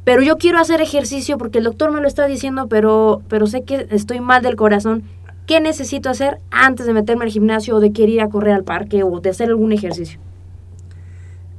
pero 0.04 0.22
yo 0.22 0.36
quiero 0.36 0.60
hacer 0.60 0.80
ejercicio 0.80 1.38
porque 1.38 1.58
el 1.58 1.64
doctor 1.64 1.90
me 1.90 2.00
lo 2.00 2.06
está 2.06 2.26
diciendo, 2.26 2.68
pero, 2.68 3.20
pero 3.28 3.48
sé 3.48 3.64
que 3.64 3.88
estoy 3.90 4.20
mal 4.20 4.42
del 4.42 4.54
corazón, 4.54 5.02
¿qué 5.44 5.58
necesito 5.58 6.08
hacer 6.08 6.38
antes 6.52 6.86
de 6.86 6.92
meterme 6.92 7.24
al 7.24 7.32
gimnasio 7.32 7.74
o 7.74 7.80
de 7.80 7.92
querer 7.92 8.10
ir 8.10 8.20
a 8.20 8.28
correr 8.28 8.54
al 8.54 8.62
parque 8.62 9.02
o 9.02 9.18
de 9.18 9.30
hacer 9.30 9.48
algún 9.48 9.72
ejercicio? 9.72 10.20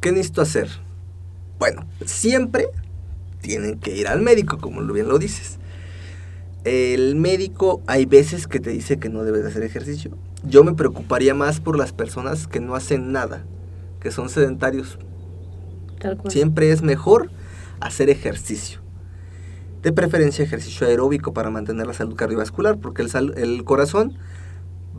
¿Qué 0.06 0.12
necesito 0.12 0.44
hacer? 0.44 0.70
Bueno, 1.58 1.88
siempre 2.06 2.68
tienen 3.42 3.80
que 3.80 3.98
ir 3.98 4.08
al 4.08 4.22
médico, 4.22 4.60
como 4.60 4.84
bien 4.94 5.08
lo 5.08 5.18
dices. 5.18 5.58
El 6.64 7.16
médico 7.16 7.82
hay 7.88 8.06
veces 8.06 8.46
que 8.46 8.60
te 8.60 8.70
dice 8.70 9.00
que 9.00 9.10
no 9.10 9.24
debes 9.24 9.44
hacer 9.46 9.64
ejercicio. 9.64 10.16
Yo 10.44 10.64
me 10.64 10.76
preocuparía 10.76 11.34
más 11.34 11.60
por 11.60 11.76
las 11.76 11.92
personas 11.92 12.46
que 12.46 12.60
no 12.60 12.76
hacen 12.76 13.14
nada, 13.14 13.48
que 14.00 14.12
son 14.12 14.30
sedentarios. 14.30 15.00
Siempre 16.28 16.70
es 16.70 16.84
mejor 16.84 17.32
hacer 17.80 18.12
ejercicio. 18.12 18.82
De 19.82 19.92
preferencia 19.92 20.46
ejercicio 20.46 20.86
aeróbico 20.86 21.34
para 21.34 21.50
mantener 21.50 21.88
la 21.88 21.96
salud 21.96 22.16
cardiovascular, 22.16 22.78
porque 22.78 23.02
el, 23.02 23.34
el 23.38 23.64
corazón 23.64 24.20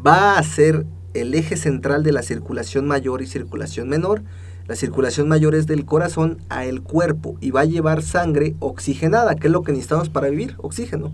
va 0.04 0.36
a 0.36 0.42
ser 0.42 0.84
el 1.14 1.32
eje 1.34 1.56
central 1.56 2.02
de 2.02 2.10
la 2.10 2.22
circulación 2.22 2.88
mayor 2.88 3.22
y 3.22 3.28
circulación 3.28 3.88
menor 3.88 4.25
la 4.66 4.75
circulación 4.75 5.28
mayor 5.28 5.54
es 5.54 5.66
del 5.66 5.85
corazón 5.85 6.38
a 6.49 6.64
el 6.64 6.82
cuerpo 6.82 7.37
y 7.40 7.52
va 7.52 7.61
a 7.61 7.66
llevar 7.66 8.02
sangre 8.02 8.56
oxigenada, 8.58 9.37
que 9.37 9.46
es 9.46 9.52
lo 9.52 9.62
que 9.62 9.73
necesitamos 9.73 10.08
para 10.08 10.28
vivir, 10.28 10.56
oxígeno. 10.58 11.12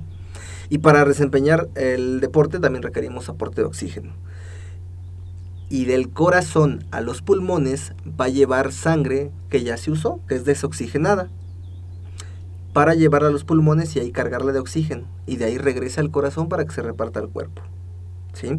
Y 0.71 0.79
para 0.79 1.05
desempeñar 1.05 1.69
el 1.75 2.21
deporte 2.21 2.59
también 2.59 2.83
requerimos 2.83 3.29
aporte 3.29 3.61
de 3.61 3.67
oxígeno. 3.67 4.15
Y 5.69 5.85
del 5.85 6.09
corazón 6.11 6.85
a 6.91 7.03
los 7.03 7.21
pulmones 7.21 7.93
va 8.19 8.27
a 8.27 8.31
llevar 8.31 8.73
sangre 8.73 9.31
que 9.51 9.63
ya 9.63 9.77
se 9.77 9.91
usó, 9.91 10.21
que 10.29 10.35
es 10.35 10.47
desoxigenada, 10.47 11.29
para 12.73 12.95
llevarla 12.95 13.29
a 13.29 13.33
los 13.33 13.45
pulmones 13.45 13.95
y 13.97 14.01
ahí 14.01 14.13
cargarla 14.13 14.53
de 14.53 14.61
oxígeno. 14.61 15.07
Y 15.27 15.37
de 15.37 15.45
ahí 15.45 15.59
regresa 15.59 16.01
al 16.01 16.11
corazón 16.11 16.49
para 16.49 16.65
que 16.65 16.73
se 16.73 16.81
reparta 16.81 17.21
al 17.21 17.29
cuerpo. 17.29 17.61
¿sí? 18.33 18.59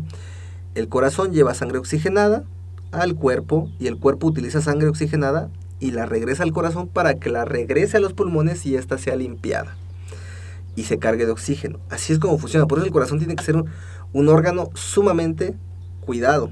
El 0.75 0.87
corazón 0.87 1.33
lleva 1.33 1.55
sangre 1.55 1.79
oxigenada, 1.79 2.43
al 2.93 3.15
cuerpo 3.15 3.69
y 3.79 3.87
el 3.87 3.97
cuerpo 3.97 4.27
utiliza 4.27 4.61
sangre 4.61 4.87
oxigenada 4.87 5.49
y 5.79 5.91
la 5.91 6.05
regresa 6.05 6.43
al 6.43 6.53
corazón 6.53 6.87
para 6.87 7.15
que 7.15 7.29
la 7.29 7.45
regrese 7.45 7.97
a 7.97 7.99
los 7.99 8.13
pulmones 8.13 8.65
y 8.65 8.75
ésta 8.75 8.97
sea 8.97 9.15
limpiada 9.15 9.75
y 10.75 10.83
se 10.83 10.97
cargue 10.97 11.25
de 11.25 11.31
oxígeno. 11.31 11.79
Así 11.89 12.13
es 12.13 12.19
como 12.19 12.37
funciona. 12.37 12.67
Por 12.67 12.79
eso 12.79 12.87
el 12.87 12.93
corazón 12.93 13.19
tiene 13.19 13.35
que 13.35 13.43
ser 13.43 13.55
un, 14.13 14.29
órgano 14.29 14.69
sumamente 14.73 15.55
cuidado 16.05 16.51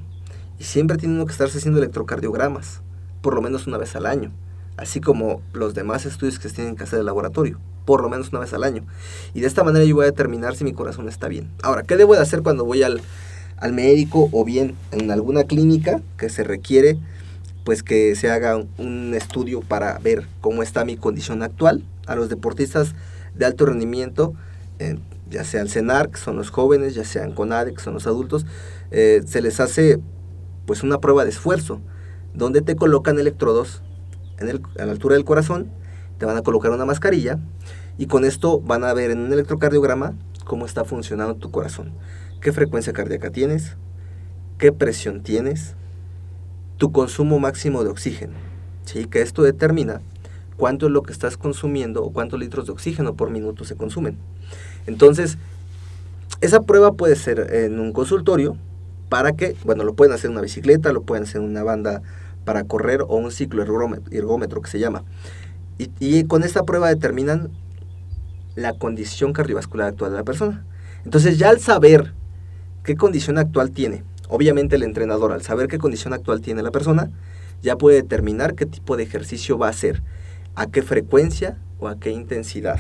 y 0.59 0.63
siempre 0.63 0.97
tiene 0.97 1.23
que 1.25 1.31
estarse 1.31 1.57
haciendo 1.57 1.79
electrocardiogramas, 1.79 2.81
por 3.21 3.35
lo 3.35 3.41
menos 3.41 3.67
una 3.67 3.77
vez 3.77 3.95
al 3.95 4.05
año, 4.05 4.31
así 4.77 5.01
como 5.01 5.41
los 5.53 5.73
demás 5.73 6.05
estudios 6.05 6.39
que 6.39 6.49
se 6.49 6.55
tienen 6.55 6.75
que 6.75 6.83
hacer 6.83 6.97
en 6.97 7.01
el 7.01 7.05
laboratorio, 7.07 7.59
por 7.85 8.01
lo 8.01 8.09
menos 8.09 8.29
una 8.29 8.39
vez 8.39 8.53
al 8.53 8.63
año. 8.63 8.83
Y 9.33 9.41
de 9.41 9.47
esta 9.47 9.63
manera 9.63 9.85
yo 9.85 9.95
voy 9.95 10.03
a 10.03 10.11
determinar 10.11 10.55
si 10.55 10.63
mi 10.63 10.73
corazón 10.73 11.07
está 11.07 11.27
bien. 11.27 11.51
Ahora, 11.63 11.83
¿qué 11.83 11.97
debo 11.97 12.13
de 12.13 12.21
hacer 12.21 12.43
cuando 12.43 12.65
voy 12.65 12.83
al, 12.83 13.01
al 13.61 13.73
médico 13.73 14.27
o 14.33 14.43
bien 14.43 14.75
en 14.91 15.09
alguna 15.11 15.45
clínica 15.45 16.01
que 16.17 16.29
se 16.29 16.43
requiere 16.43 16.97
pues 17.63 17.83
que 17.83 18.15
se 18.15 18.29
haga 18.29 18.63
un 18.77 19.13
estudio 19.13 19.61
para 19.61 19.97
ver 19.99 20.27
cómo 20.41 20.63
está 20.63 20.83
mi 20.83 20.97
condición 20.97 21.43
actual. 21.43 21.83
A 22.07 22.15
los 22.15 22.27
deportistas 22.27 22.95
de 23.35 23.45
alto 23.45 23.67
rendimiento, 23.67 24.33
eh, 24.79 24.97
ya 25.29 25.43
sea 25.43 25.61
el 25.61 25.69
CENAR, 25.69 26.09
que 26.09 26.17
son 26.17 26.35
los 26.35 26.49
jóvenes, 26.49 26.95
ya 26.95 27.05
sean 27.05 27.33
CONADE, 27.33 27.73
que 27.75 27.81
son 27.81 27.93
los 27.93 28.07
adultos, 28.07 28.45
eh, 28.89 29.21
se 29.25 29.41
les 29.41 29.59
hace 29.59 29.99
pues 30.65 30.81
una 30.81 30.99
prueba 30.99 31.23
de 31.23 31.29
esfuerzo, 31.29 31.81
donde 32.33 32.61
te 32.61 32.75
colocan 32.75 33.19
electrodos 33.19 33.83
en 34.39 34.49
el, 34.49 34.61
a 34.79 34.85
la 34.85 34.91
altura 34.93 35.15
del 35.15 35.25
corazón, 35.25 35.69
te 36.17 36.25
van 36.25 36.37
a 36.37 36.41
colocar 36.41 36.71
una 36.71 36.85
mascarilla 36.85 37.39
y 37.97 38.07
con 38.07 38.25
esto 38.25 38.59
van 38.59 38.83
a 38.83 38.93
ver 38.93 39.11
en 39.11 39.19
un 39.19 39.31
electrocardiograma 39.31 40.15
cómo 40.45 40.65
está 40.65 40.83
funcionando 40.83 41.35
tu 41.35 41.51
corazón 41.51 41.93
qué 42.41 42.51
frecuencia 42.51 42.91
cardíaca 42.91 43.29
tienes, 43.29 43.77
qué 44.57 44.71
presión 44.71 45.21
tienes, 45.21 45.75
tu 46.77 46.91
consumo 46.91 47.39
máximo 47.39 47.83
de 47.83 47.91
oxígeno. 47.91 48.33
¿sí? 48.85 49.05
Que 49.05 49.21
esto 49.21 49.43
determina 49.43 50.01
cuánto 50.57 50.87
es 50.87 50.91
lo 50.91 51.03
que 51.03 51.13
estás 51.13 51.37
consumiendo 51.37 52.03
o 52.03 52.11
cuántos 52.11 52.39
litros 52.39 52.65
de 52.65 52.71
oxígeno 52.73 53.15
por 53.15 53.29
minuto 53.29 53.63
se 53.63 53.75
consumen. 53.75 54.17
Entonces, 54.87 55.37
esa 56.41 56.61
prueba 56.61 56.93
puede 56.93 57.15
ser 57.15 57.53
en 57.53 57.79
un 57.79 57.93
consultorio 57.93 58.57
para 59.09 59.33
que, 59.33 59.55
bueno, 59.63 59.83
lo 59.83 59.93
pueden 59.93 60.13
hacer 60.13 60.27
en 60.27 60.31
una 60.33 60.41
bicicleta, 60.41 60.91
lo 60.91 61.03
pueden 61.03 61.23
hacer 61.23 61.41
en 61.41 61.47
una 61.47 61.63
banda 61.63 62.01
para 62.45 62.63
correr 62.63 63.01
o 63.01 63.15
un 63.17 63.31
ciclo 63.31 63.61
ergómetro 63.61 64.61
que 64.61 64.69
se 64.69 64.79
llama. 64.79 65.03
Y, 65.77 65.91
y 65.99 66.23
con 66.23 66.43
esta 66.43 66.63
prueba 66.63 66.89
determinan 66.89 67.51
la 68.55 68.73
condición 68.73 69.33
cardiovascular 69.33 69.89
actual 69.89 70.11
de 70.11 70.17
la 70.17 70.23
persona. 70.23 70.65
Entonces 71.05 71.37
ya 71.37 71.49
al 71.49 71.59
saber 71.59 72.13
qué 72.83 72.95
condición 72.95 73.37
actual 73.37 73.71
tiene. 73.71 74.03
Obviamente 74.29 74.75
el 74.75 74.83
entrenador, 74.83 75.31
al 75.31 75.41
saber 75.41 75.67
qué 75.67 75.77
condición 75.77 76.13
actual 76.13 76.41
tiene 76.41 76.63
la 76.63 76.71
persona, 76.71 77.09
ya 77.61 77.77
puede 77.77 77.97
determinar 77.97 78.55
qué 78.55 78.65
tipo 78.65 78.97
de 78.97 79.03
ejercicio 79.03 79.57
va 79.57 79.67
a 79.67 79.71
hacer, 79.71 80.01
a 80.55 80.67
qué 80.67 80.81
frecuencia 80.81 81.57
o 81.79 81.87
a 81.87 81.99
qué 81.99 82.11
intensidad. 82.11 82.79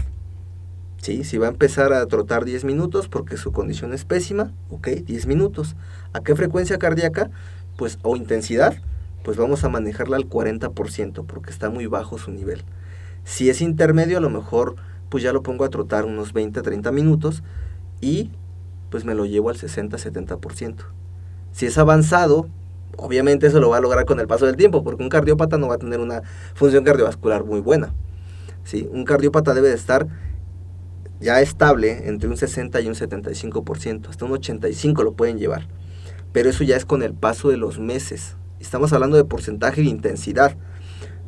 ¿Sí? 0.97 1.23
Si 1.23 1.37
va 1.37 1.47
a 1.47 1.49
empezar 1.49 1.93
a 1.93 2.05
trotar 2.05 2.45
10 2.45 2.63
minutos 2.63 3.07
porque 3.07 3.35
su 3.35 3.51
condición 3.51 3.93
es 3.93 4.05
pésima, 4.05 4.53
ok, 4.69 4.87
10 4.87 5.25
minutos. 5.25 5.75
¿A 6.13 6.21
qué 6.21 6.35
frecuencia 6.35 6.77
cardíaca? 6.77 7.31
Pues, 7.75 7.97
o 8.03 8.15
intensidad, 8.15 8.75
pues 9.23 9.35
vamos 9.37 9.63
a 9.63 9.69
manejarla 9.69 10.17
al 10.17 10.29
40% 10.29 11.25
porque 11.25 11.49
está 11.49 11.69
muy 11.69 11.87
bajo 11.87 12.19
su 12.19 12.31
nivel. 12.31 12.63
Si 13.23 13.49
es 13.49 13.61
intermedio, 13.61 14.17
a 14.17 14.21
lo 14.21 14.29
mejor 14.29 14.75
pues 15.09 15.23
ya 15.23 15.33
lo 15.33 15.43
pongo 15.43 15.65
a 15.65 15.69
trotar 15.69 16.05
unos 16.05 16.31
20, 16.33 16.61
30 16.61 16.91
minutos 16.91 17.43
y 17.99 18.31
pues 18.91 19.05
me 19.05 19.15
lo 19.15 19.25
llevo 19.25 19.49
al 19.49 19.57
60-70%. 19.57 20.75
Si 21.51 21.65
es 21.65 21.77
avanzado, 21.77 22.47
obviamente 22.97 23.47
eso 23.47 23.59
lo 23.59 23.69
va 23.69 23.77
a 23.77 23.81
lograr 23.81 24.05
con 24.05 24.19
el 24.19 24.27
paso 24.27 24.45
del 24.45 24.57
tiempo, 24.57 24.83
porque 24.83 25.01
un 25.01 25.09
cardiópata 25.09 25.57
no 25.57 25.69
va 25.69 25.75
a 25.75 25.79
tener 25.79 25.99
una 25.99 26.21
función 26.53 26.83
cardiovascular 26.83 27.43
muy 27.45 27.61
buena. 27.61 27.93
¿sí? 28.63 28.87
Un 28.91 29.05
cardiópata 29.05 29.53
debe 29.53 29.69
de 29.69 29.75
estar 29.75 30.07
ya 31.21 31.39
estable 31.39 32.07
entre 32.07 32.29
un 32.29 32.37
60 32.37 32.81
y 32.81 32.87
un 32.87 32.95
75%, 32.95 34.09
hasta 34.09 34.25
un 34.25 34.33
85 34.33 35.03
lo 35.03 35.13
pueden 35.13 35.39
llevar. 35.39 35.67
Pero 36.33 36.49
eso 36.49 36.63
ya 36.63 36.75
es 36.75 36.85
con 36.85 37.01
el 37.01 37.13
paso 37.13 37.49
de 37.49 37.57
los 37.57 37.79
meses. 37.79 38.35
Estamos 38.59 38.91
hablando 38.93 39.17
de 39.17 39.23
porcentaje 39.23 39.81
de 39.81 39.87
intensidad. 39.87 40.55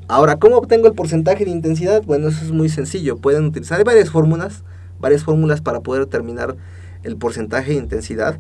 Ahora, 0.07 0.37
¿cómo 0.37 0.57
obtengo 0.57 0.87
el 0.87 0.93
porcentaje 0.93 1.45
de 1.45 1.51
intensidad? 1.51 2.03
Bueno, 2.03 2.27
eso 2.27 2.43
es 2.43 2.51
muy 2.51 2.69
sencillo. 2.69 3.17
Pueden 3.17 3.45
utilizar 3.45 3.83
varias 3.83 4.09
fórmulas, 4.09 4.63
varias 4.99 5.23
fórmulas 5.23 5.61
para 5.61 5.81
poder 5.81 6.05
determinar 6.05 6.55
el 7.03 7.17
porcentaje 7.17 7.71
de 7.71 7.77
intensidad, 7.77 8.39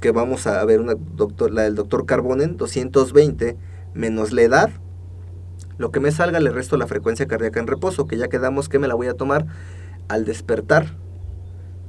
que 0.00 0.10
vamos 0.10 0.46
a 0.46 0.64
ver 0.64 0.80
una 0.80 0.94
doctor, 0.94 1.50
la 1.50 1.62
del 1.62 1.74
doctor 1.74 2.06
Carbonen, 2.06 2.56
220 2.56 3.56
menos 3.94 4.32
la 4.32 4.42
edad. 4.42 4.70
Lo 5.78 5.90
que 5.90 6.00
me 6.00 6.12
salga 6.12 6.40
le 6.40 6.50
resto 6.50 6.76
la 6.76 6.86
frecuencia 6.86 7.26
cardíaca 7.26 7.60
en 7.60 7.66
reposo, 7.66 8.06
que 8.06 8.16
ya 8.16 8.28
quedamos 8.28 8.68
que 8.68 8.78
me 8.78 8.88
la 8.88 8.94
voy 8.94 9.06
a 9.06 9.14
tomar 9.14 9.46
al 10.08 10.24
despertar. 10.24 10.96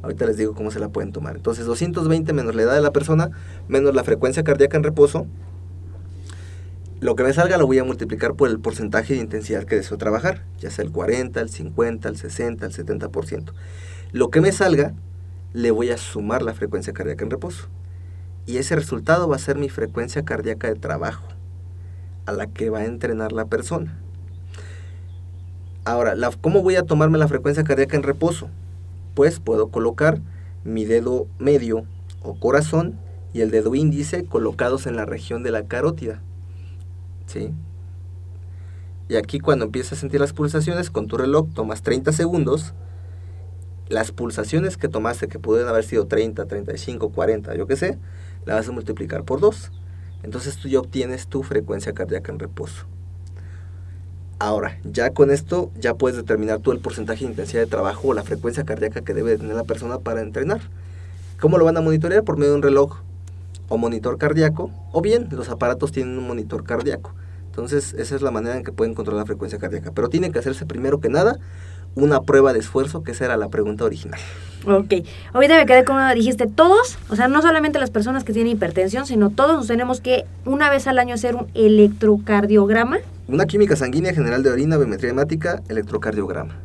Ahorita 0.02 0.26
les 0.26 0.38
digo 0.38 0.54
cómo 0.54 0.72
se 0.72 0.80
la 0.80 0.90
pueden 0.90 1.12
tomar. 1.12 1.36
Entonces 1.36 1.66
220 1.66 2.34
menos 2.34 2.56
la 2.56 2.64
edad 2.64 2.74
de 2.74 2.82
la 2.82 2.92
persona, 2.92 3.32
menos 3.68 3.96
la 3.96 4.04
frecuencia 4.04 4.44
cardíaca 4.44 4.78
en 4.78 4.84
reposo. 4.84 5.28
Lo 7.00 7.16
que 7.16 7.24
me 7.24 7.34
salga 7.34 7.58
lo 7.58 7.68
voy 7.68 7.80
a 7.80 7.84
multiplicar 7.84 8.36
por 8.36 8.50
el 8.50 8.60
porcentaje 8.60 9.14
de 9.14 9.20
intensidad 9.20 9.66
que 9.66 9.76
deseo 9.76 9.98
trabajar, 9.98 10.46
ya 10.60 10.72
sea 10.72 10.86
el 10.86 10.92
40, 10.92 11.42
el 11.42 11.50
50, 11.50 12.08
el 12.08 12.18
60, 12.18 12.66
el 12.66 12.72
70%. 12.72 13.52
Lo 14.14 14.30
que 14.30 14.40
me 14.40 14.52
salga 14.52 14.94
le 15.54 15.72
voy 15.72 15.92
a 15.92 15.98
sumar 15.98 16.42
la 16.42 16.54
frecuencia 16.54 16.94
cardíaca 16.94 17.24
en 17.24 17.32
reposo. 17.32 17.68
Y 18.46 18.58
ese 18.58 18.76
resultado 18.76 19.28
va 19.30 19.38
a 19.38 19.40
ser 19.40 19.58
mi 19.58 19.70
frecuencia 19.70 20.26
cardíaca 20.26 20.68
de 20.68 20.76
trabajo, 20.76 21.28
a 22.26 22.34
la 22.34 22.48
que 22.48 22.70
va 22.70 22.80
a 22.80 22.86
entrenar 22.86 23.32
la 23.32 23.46
persona. 23.46 23.98
Ahora, 25.86 26.16
¿cómo 26.42 26.62
voy 26.62 26.76
a 26.76 26.84
tomarme 26.84 27.18
la 27.18 27.28
frecuencia 27.28 27.64
cardíaca 27.64 27.96
en 27.96 28.04
reposo? 28.04 28.50
Pues 29.16 29.40
puedo 29.40 29.70
colocar 29.70 30.20
mi 30.64 30.86
dedo 30.86 31.28
medio 31.40 31.86
o 32.22 32.36
corazón 32.40 32.98
y 33.34 33.42
el 33.42 33.52
dedo 33.52 33.76
índice 33.76 34.26
colocados 34.26 34.88
en 34.88 34.96
la 34.96 35.06
región 35.06 35.44
de 35.44 35.52
la 35.52 35.68
carótida. 35.68 36.22
¿Sí? 37.26 37.52
Y 39.10 39.16
aquí 39.16 39.40
cuando 39.40 39.66
empiezas 39.66 39.94
a 39.94 40.02
sentir 40.02 40.22
las 40.22 40.34
pulsaciones, 40.34 40.90
con 40.90 41.08
tu 41.08 41.18
reloj 41.18 41.48
tomas 41.54 41.82
30 41.82 42.12
segundos. 42.14 42.74
Las 43.90 44.12
pulsaciones 44.12 44.78
que 44.78 44.88
tomaste, 44.88 45.28
que 45.28 45.40
pueden 45.40 45.68
haber 45.68 45.84
sido 45.84 46.08
30, 46.08 46.46
35, 46.46 47.10
40, 47.10 47.56
yo 47.56 47.68
qué 47.68 47.76
sé, 47.76 47.98
la 48.46 48.56
vas 48.56 48.68
a 48.68 48.72
multiplicar 48.72 49.24
por 49.24 49.40
2. 49.40 49.72
Entonces 50.24 50.58
tú 50.58 50.70
ya 50.70 50.80
obtienes 50.80 51.28
tu 51.28 51.44
frecuencia 51.44 51.94
cardíaca 51.94 52.32
en 52.32 52.40
reposo. 52.40 52.86
Ahora, 54.40 54.80
ya 54.84 55.12
con 55.14 55.32
esto 55.32 55.72
ya 55.80 55.94
puedes 55.94 56.18
determinar 56.18 56.60
tú 56.60 56.72
el 56.72 56.80
porcentaje 56.80 57.24
de 57.24 57.32
intensidad 57.32 57.62
de 57.62 57.68
trabajo 57.68 58.10
o 58.10 58.14
la 58.14 58.24
frecuencia 58.24 58.66
cardíaca 58.66 59.02
que 59.02 59.14
debe 59.14 59.38
tener 59.38 59.56
la 59.56 59.64
persona 59.64 60.00
para 60.00 60.22
entrenar. 60.22 60.62
¿Cómo 61.40 61.58
lo 61.58 61.66
van 61.66 61.78
a 61.78 61.82
monitorear? 61.82 62.24
Por 62.24 62.38
medio 62.38 62.52
de 62.52 62.58
un 62.58 62.64
reloj 62.64 62.98
o 63.70 63.78
monitor 63.78 64.18
cardíaco, 64.18 64.72
o 64.92 65.02
bien 65.02 65.28
los 65.32 65.50
aparatos 65.50 65.92
tienen 65.92 66.18
un 66.18 66.28
monitor 66.28 66.64
cardíaco. 66.64 67.14
Entonces, 67.46 67.94
esa 67.94 68.16
es 68.16 68.22
la 68.22 68.32
manera 68.32 68.58
en 68.58 68.64
que 68.64 68.72
pueden 68.72 68.96
controlar 68.96 69.22
la 69.22 69.26
frecuencia 69.28 69.60
cardíaca. 69.60 69.92
Pero 69.92 70.10
tiene 70.10 70.32
que 70.32 70.40
hacerse 70.40 70.66
primero 70.66 71.00
que 71.00 71.10
nada 71.10 71.40
una 71.96 72.22
prueba 72.22 72.54
de 72.54 72.60
esfuerzo, 72.60 73.04
que 73.04 73.12
esa 73.12 73.26
era 73.26 73.38
la 73.38 73.50
pregunta 73.50 73.86
original. 73.86 74.20
Ok. 74.66 75.06
Ahorita 75.34 75.58
me 75.58 75.66
quedé 75.66 75.84
como 75.84 76.00
dijiste, 76.14 76.48
todos, 76.48 76.98
o 77.10 77.16
sea, 77.16 77.28
no 77.28 77.42
solamente 77.42 77.80
las 77.80 77.92
personas 77.92 78.24
que 78.24 78.34
tienen 78.34 78.54
hipertensión, 78.54 79.06
sino 79.06 79.30
todos 79.30 79.56
nos 79.56 79.68
tenemos 79.68 80.00
que 80.00 80.26
una 80.46 80.70
vez 80.70 80.88
al 80.88 81.00
año 81.00 81.16
hacer 81.16 81.36
un 81.36 81.48
electrocardiograma 81.54 83.00
una 83.26 83.46
química 83.46 83.78
sanguínea 83.78 84.14
general 84.14 84.44
de 84.44 84.50
orina, 84.50 84.78
biometría 84.78 85.12
hemática, 85.12 85.64
electrocardiograma. 85.70 86.56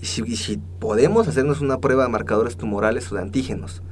Y 0.00 0.06
si, 0.06 0.58
podemos 0.78 1.28
hacernos 1.28 1.60
una 1.60 1.78
prueba 1.78 2.04
de 2.04 2.08
marcadores 2.08 2.56
tumorales 2.56 3.12
o 3.12 3.14
de 3.14 3.20
antígenos, 3.20 3.82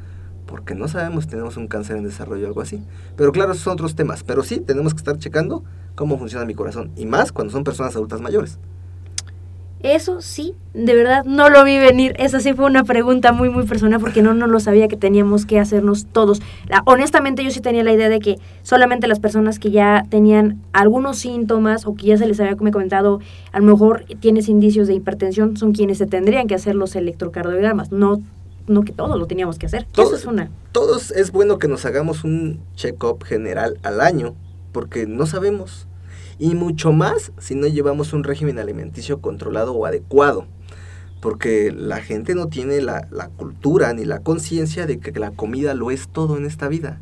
porque 0.47 0.75
no 0.75 0.89
sabemos 0.89 1.25
si 1.25 1.31
tenemos 1.31 1.59
un 1.59 1.67
cáncer 1.67 1.97
en 1.97 2.05
desarrollo 2.05 2.45
o 2.45 2.49
algo 2.49 2.63
así. 2.63 2.83
Pero 3.17 3.33
claro, 3.33 3.53
esos 3.53 3.65
son 3.65 3.75
otros 3.75 3.95
temas. 3.95 4.23
Pero 4.23 4.43
sí, 4.43 4.61
tenemos 4.61 4.95
que 4.95 4.99
estar 4.99 5.19
checando 5.19 5.63
cómo 5.95 6.19
funciona 6.19 6.47
mi 6.47 6.55
corazón. 6.55 6.91
Y 6.97 7.05
más 7.05 7.33
cuando 7.33 7.53
son 7.53 7.65
personas 7.65 7.95
adultas 7.95 8.23
mayores. 8.23 8.59
Eso 9.85 10.23
sí, 10.23 10.55
de 10.73 10.95
verdad 10.95 11.27
no 11.27 11.51
lo 11.51 11.63
vi 11.63 11.77
venir. 11.77 12.15
Esa 12.19 12.41
sí 12.41 12.55
fue 12.55 12.65
una 12.65 12.85
pregunta 12.85 13.33
muy, 13.33 13.51
muy 13.51 13.67
personal 13.67 14.01
porque 14.01 14.23
no, 14.23 14.33
no 14.33 14.47
lo 14.47 14.59
sabía 14.59 14.89
que 14.89 14.97
teníamos 14.97 15.45
que 15.45 15.61
hacernos 15.61 16.07
todos. 16.07 16.41
honestamente, 16.87 17.45
yo 17.45 17.51
sí 17.51 17.61
tenía 17.61 17.85
la 17.85 17.93
idea 17.93 18.09
de 18.09 18.19
que 18.19 18.39
solamente 18.63 19.07
las 19.09 19.21
personas 19.21 19.59
que 19.59 19.71
ya 19.71 20.07
tenían 20.09 20.63
algunos 20.73 21.19
síntomas 21.19 21.87
o 21.87 21.95
que 21.95 22.07
ya 22.07 22.17
se 22.17 22.27
les 22.27 22.41
había 22.41 22.57
comentado, 22.57 23.21
a 23.53 23.59
lo 23.59 23.67
mejor 23.67 24.07
tienes 24.21 24.49
indicios 24.49 24.89
de 24.89 24.95
hipertensión, 24.95 25.59
son 25.59 25.73
quienes 25.73 25.99
se 25.99 26.07
tendrían 26.07 26.47
que 26.47 26.55
hacer 26.55 26.75
los 26.75 26.97
electrocardiogramas. 26.97 27.93
No, 27.93 28.23
no 28.67 28.85
que 28.85 28.93
todos 28.93 29.19
lo 29.19 29.27
teníamos 29.27 29.59
que 29.59 29.67
hacer. 29.67 29.87
Todos, 29.93 30.15
es 30.15 30.25
una. 30.25 30.51
Todos 30.73 31.11
es 31.11 31.31
bueno 31.31 31.59
que 31.59 31.69
nos 31.69 31.85
hagamos 31.85 32.25
un 32.25 32.63
check-up 32.75 33.23
general 33.23 33.79
al 33.83 34.01
año 34.01 34.35
porque 34.73 35.07
no 35.07 35.27
sabemos 35.27 35.89
y 36.39 36.55
mucho 36.55 36.93
más 36.93 37.33
si 37.39 37.55
no 37.55 37.67
llevamos 37.67 38.13
un 38.13 38.25
régimen 38.25 38.59
alimenticio 38.59 39.21
controlado 39.21 39.73
o 39.75 39.87
adecuado, 39.87 40.47
porque 41.21 41.73
la 41.73 42.01
gente 42.01 42.35
no 42.35 42.49
tiene 42.49 42.81
la, 42.81 43.07
cultura 43.37 43.93
ni 43.93 44.05
la 44.05 44.21
conciencia 44.21 44.87
de 44.87 44.99
que 44.99 45.19
la 45.19 45.31
comida 45.31 45.75
lo 45.75 45.91
es 45.91 46.09
todo 46.09 46.37
en 46.37 46.45
esta 46.45 46.69
vida. 46.69 47.01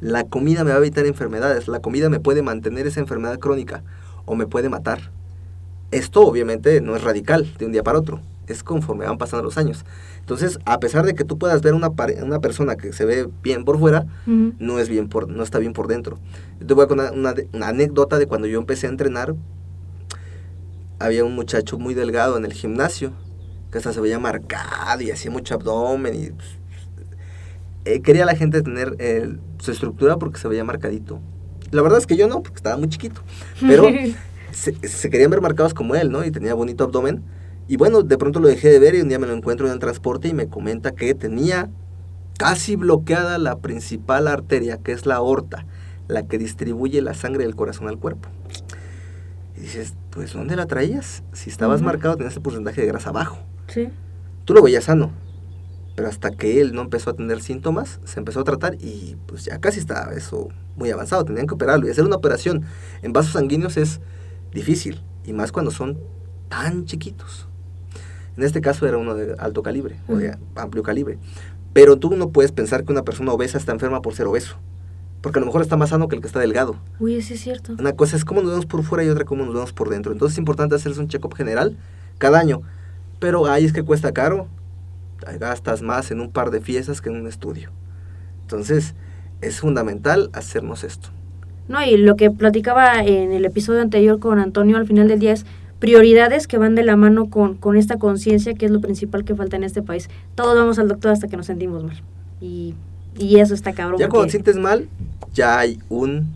La 0.00 0.24
comida 0.24 0.64
me 0.64 0.70
va 0.70 0.76
a 0.76 0.80
evitar 0.80 1.04
enfermedades, 1.06 1.68
la 1.68 1.80
comida 1.80 2.08
me 2.08 2.20
puede 2.20 2.42
mantener 2.42 2.86
esa 2.86 3.00
enfermedad 3.00 3.38
crónica 3.38 3.82
o 4.24 4.34
me 4.34 4.46
puede 4.46 4.68
matar. 4.68 5.10
Esto 5.90 6.22
obviamente 6.22 6.80
no 6.80 6.94
es 6.96 7.02
radical 7.02 7.52
de 7.58 7.66
un 7.66 7.72
día 7.72 7.82
para 7.82 7.98
otro, 7.98 8.20
es 8.52 8.62
conforme 8.62 9.06
van 9.06 9.18
pasando 9.18 9.44
los 9.44 9.58
años. 9.58 9.84
Entonces, 10.20 10.58
a 10.64 10.78
pesar 10.80 11.04
de 11.04 11.14
que 11.14 11.24
tú 11.24 11.38
puedas 11.38 11.62
ver 11.62 11.74
una, 11.74 11.90
una 12.22 12.40
persona 12.40 12.76
que 12.76 12.92
se 12.92 13.04
ve 13.04 13.28
bien 13.42 13.64
por 13.64 13.78
fuera, 13.78 14.06
no, 14.26 14.78
es 14.78 14.88
bien 14.88 15.08
por, 15.08 15.28
no 15.28 15.42
está 15.42 15.58
bien 15.58 15.72
por 15.72 15.88
dentro. 15.88 16.18
Yo 16.60 16.66
te 16.66 16.74
voy 16.74 16.84
a 16.84 16.86
contar 16.86 17.12
una, 17.12 17.34
anécdota 17.66 18.18
de 18.18 18.26
cuando 18.26 18.46
yo 18.46 18.58
empecé 18.58 18.86
a 18.86 18.90
entrenar. 18.90 19.34
Había 20.98 21.24
un 21.24 21.34
muchacho 21.34 21.78
muy 21.78 21.94
delgado 21.94 22.36
en 22.36 22.44
el 22.44 22.52
gimnasio, 22.52 23.12
que 23.72 23.78
hasta 23.78 23.92
se 23.92 24.00
veía 24.00 24.18
marcado 24.18 25.02
y 25.02 25.10
hacía 25.10 25.30
mucho 25.30 25.54
abdomen. 25.54 26.14
Y, 26.14 26.30
pues, 26.30 26.48
eh, 27.86 28.02
quería 28.02 28.26
la 28.26 28.36
gente 28.36 28.62
tener 28.62 28.94
eh, 28.98 29.36
su 29.58 29.70
estructura 29.70 30.16
porque 30.16 30.38
se 30.38 30.46
veía 30.48 30.62
marcadito. 30.64 31.20
La 31.70 31.82
verdad 31.82 31.98
es 31.98 32.06
que 32.06 32.16
yo 32.16 32.28
no, 32.28 32.42
porque 32.42 32.56
estaba 32.56 32.76
muy 32.76 32.88
chiquito. 32.88 33.22
Pero 33.60 33.88
se, 34.52 34.74
se, 34.86 35.10
querían 35.10 35.30
ver 35.30 35.40
marcados 35.40 35.72
como 35.72 35.94
él, 35.94 36.10
¿no? 36.10 36.24
Y 36.24 36.30
tenía 36.30 36.54
bonito 36.54 36.84
abdomen. 36.84 37.22
Y 37.70 37.76
bueno, 37.76 38.02
de 38.02 38.18
pronto 38.18 38.40
lo 38.40 38.48
dejé 38.48 38.68
de 38.68 38.80
ver 38.80 38.96
y 38.96 39.00
un 39.00 39.08
día 39.08 39.20
me 39.20 39.28
lo 39.28 39.32
encuentro 39.32 39.68
en 39.68 39.72
el 39.72 39.78
transporte 39.78 40.26
y 40.26 40.34
me 40.34 40.48
comenta 40.48 40.90
que 40.90 41.14
tenía 41.14 41.70
casi 42.36 42.74
bloqueada 42.74 43.38
la 43.38 43.60
principal 43.60 44.26
arteria, 44.26 44.78
que 44.78 44.90
es 44.90 45.06
la 45.06 45.14
aorta, 45.14 45.66
la 46.08 46.26
que 46.26 46.36
distribuye 46.36 47.00
la 47.00 47.14
sangre 47.14 47.44
del 47.44 47.54
corazón 47.54 47.86
al 47.86 47.96
cuerpo. 47.96 48.28
Y 49.56 49.60
dices, 49.60 49.94
pues 50.10 50.32
¿dónde 50.32 50.56
la 50.56 50.66
traías? 50.66 51.22
Si 51.32 51.48
estabas 51.48 51.80
marcado 51.80 52.16
tenías 52.16 52.34
el 52.34 52.42
porcentaje 52.42 52.80
de 52.80 52.88
grasa 52.88 53.12
bajo. 53.12 53.38
Sí. 53.68 53.88
Tú 54.46 54.52
lo 54.52 54.62
veías 54.62 54.82
sano. 54.82 55.12
Pero 55.94 56.08
hasta 56.08 56.32
que 56.32 56.60
él 56.60 56.72
no 56.72 56.80
empezó 56.80 57.10
a 57.10 57.14
tener 57.14 57.40
síntomas, 57.40 58.00
se 58.02 58.18
empezó 58.18 58.40
a 58.40 58.44
tratar 58.44 58.78
y 58.80 59.16
pues 59.26 59.44
ya 59.44 59.60
casi 59.60 59.78
estaba 59.78 60.12
eso 60.14 60.48
muy 60.74 60.90
avanzado. 60.90 61.24
Tenían 61.24 61.46
que 61.46 61.54
operarlo. 61.54 61.86
Y 61.86 61.90
hacer 61.92 62.04
una 62.04 62.16
operación 62.16 62.64
en 63.02 63.12
vasos 63.12 63.34
sanguíneos 63.34 63.76
es 63.76 64.00
difícil. 64.52 65.04
Y 65.24 65.32
más 65.32 65.52
cuando 65.52 65.70
son 65.70 66.00
tan 66.48 66.84
chiquitos. 66.84 67.46
En 68.40 68.46
este 68.46 68.62
caso 68.62 68.86
era 68.86 68.96
uno 68.96 69.14
de 69.14 69.34
alto 69.38 69.62
calibre 69.62 69.96
o 70.08 70.16
de 70.16 70.34
amplio 70.56 70.82
calibre. 70.82 71.18
Pero 71.74 71.98
tú 71.98 72.16
no 72.16 72.30
puedes 72.30 72.52
pensar 72.52 72.86
que 72.86 72.90
una 72.90 73.02
persona 73.02 73.34
obesa 73.34 73.58
está 73.58 73.72
enferma 73.72 74.00
por 74.00 74.14
ser 74.14 74.26
obeso. 74.26 74.56
Porque 75.20 75.38
a 75.38 75.40
lo 75.40 75.46
mejor 75.46 75.60
está 75.60 75.76
más 75.76 75.90
sano 75.90 76.08
que 76.08 76.16
el 76.16 76.22
que 76.22 76.26
está 76.26 76.40
delgado. 76.40 76.76
Uy, 77.00 77.20
sí 77.20 77.34
es 77.34 77.40
cierto. 77.40 77.74
Una 77.78 77.92
cosa 77.92 78.16
es 78.16 78.24
cómo 78.24 78.40
nos 78.40 78.52
vemos 78.52 78.64
por 78.64 78.82
fuera 78.82 79.04
y 79.04 79.10
otra 79.10 79.26
cómo 79.26 79.44
nos 79.44 79.52
vemos 79.52 79.74
por 79.74 79.90
dentro. 79.90 80.10
Entonces 80.10 80.36
es 80.36 80.38
importante 80.38 80.74
hacerse 80.74 81.00
un 81.00 81.08
check-up 81.08 81.34
general 81.34 81.76
cada 82.16 82.38
año. 82.38 82.62
Pero 83.18 83.44
ahí 83.44 83.66
es 83.66 83.74
que 83.74 83.82
cuesta 83.82 84.12
caro. 84.12 84.48
Gastas 85.38 85.82
más 85.82 86.10
en 86.10 86.20
un 86.20 86.32
par 86.32 86.50
de 86.50 86.62
fiestas 86.62 87.02
que 87.02 87.10
en 87.10 87.16
un 87.16 87.26
estudio. 87.26 87.68
Entonces 88.40 88.94
es 89.42 89.60
fundamental 89.60 90.30
hacernos 90.32 90.82
esto. 90.82 91.10
No, 91.68 91.84
y 91.84 91.98
lo 91.98 92.16
que 92.16 92.30
platicaba 92.30 93.04
en 93.04 93.32
el 93.32 93.44
episodio 93.44 93.82
anterior 93.82 94.18
con 94.18 94.38
Antonio 94.38 94.78
al 94.78 94.86
final 94.86 95.08
del 95.08 95.18
día 95.18 95.32
es 95.34 95.44
prioridades 95.80 96.46
que 96.46 96.58
van 96.58 96.74
de 96.76 96.84
la 96.84 96.94
mano 96.96 97.28
con, 97.30 97.56
con 97.56 97.76
esta 97.76 97.98
conciencia 97.98 98.54
que 98.54 98.66
es 98.66 98.70
lo 98.70 98.80
principal 98.80 99.24
que 99.24 99.34
falta 99.34 99.56
en 99.56 99.64
este 99.64 99.82
país. 99.82 100.08
Todos 100.36 100.54
vamos 100.56 100.78
al 100.78 100.86
doctor 100.88 101.10
hasta 101.10 101.26
que 101.26 101.36
nos 101.36 101.46
sentimos 101.46 101.82
mal. 101.82 102.00
Y, 102.40 102.74
y 103.18 103.38
eso 103.40 103.54
está 103.54 103.72
cabrón. 103.72 103.98
Ya 103.98 104.06
porque- 104.06 104.10
cuando 104.10 104.26
te 104.26 104.30
sientes 104.30 104.56
mal, 104.56 104.88
ya 105.32 105.58
hay 105.58 105.80
un 105.88 106.32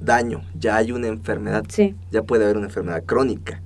daño, 0.00 0.42
ya 0.58 0.76
hay 0.76 0.92
una 0.92 1.08
enfermedad, 1.08 1.64
Sí, 1.68 1.94
ya 2.10 2.22
puede 2.22 2.44
haber 2.44 2.56
una 2.56 2.66
enfermedad 2.66 3.02
crónica. 3.04 3.60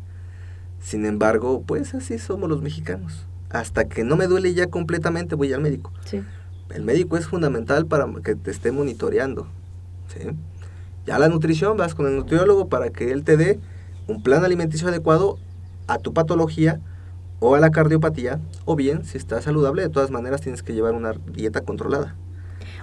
Sin 0.81 1.05
embargo, 1.05 1.63
pues 1.67 1.95
así 1.95 2.19
somos 2.19 2.49
los 2.49 2.63
mexicanos. 2.63 3.27
Hasta 3.51 3.89
que 3.89 4.05
no 4.05 4.17
me 4.17 4.27
duele 4.29 4.55
ya 4.55 4.69
completamente 4.69 5.35
voy 5.35 5.53
al 5.53 5.61
médico. 5.61 5.93
sí. 6.05 6.23
El 6.73 6.85
médico 6.85 7.17
es 7.17 7.27
fundamental 7.27 7.87
para 7.87 8.07
que 8.23 8.37
te 8.37 8.53
esté 8.53 8.71
monitoreando. 8.71 9.49
¿sí? 10.07 10.29
Ya 11.05 11.19
la 11.19 11.29
nutrición, 11.29 11.77
vas 11.77 11.97
con 11.97 12.07
el 12.07 12.15
nutriólogo 12.15 12.69
para 12.69 12.91
que 12.91 13.11
él 13.11 13.25
te 13.25 13.37
dé 13.37 13.59
un 14.11 14.23
plan 14.23 14.45
alimenticio 14.45 14.89
adecuado 14.89 15.39
a 15.87 15.99
tu 15.99 16.13
patología 16.13 16.81
o 17.39 17.55
a 17.55 17.61
la 17.61 17.71
cardiopatía, 17.71 18.39
o 18.67 18.77
bien, 18.77 19.05
si 19.05 19.17
estás 19.17 19.45
saludable, 19.45 19.83
de 19.83 19.89
todas 19.89 20.11
maneras 20.11 20.41
tienes 20.43 20.63
que 20.63 20.75
llevar 20.75 20.93
una 20.95 21.13
dieta 21.33 21.63
controlada. 21.63 22.15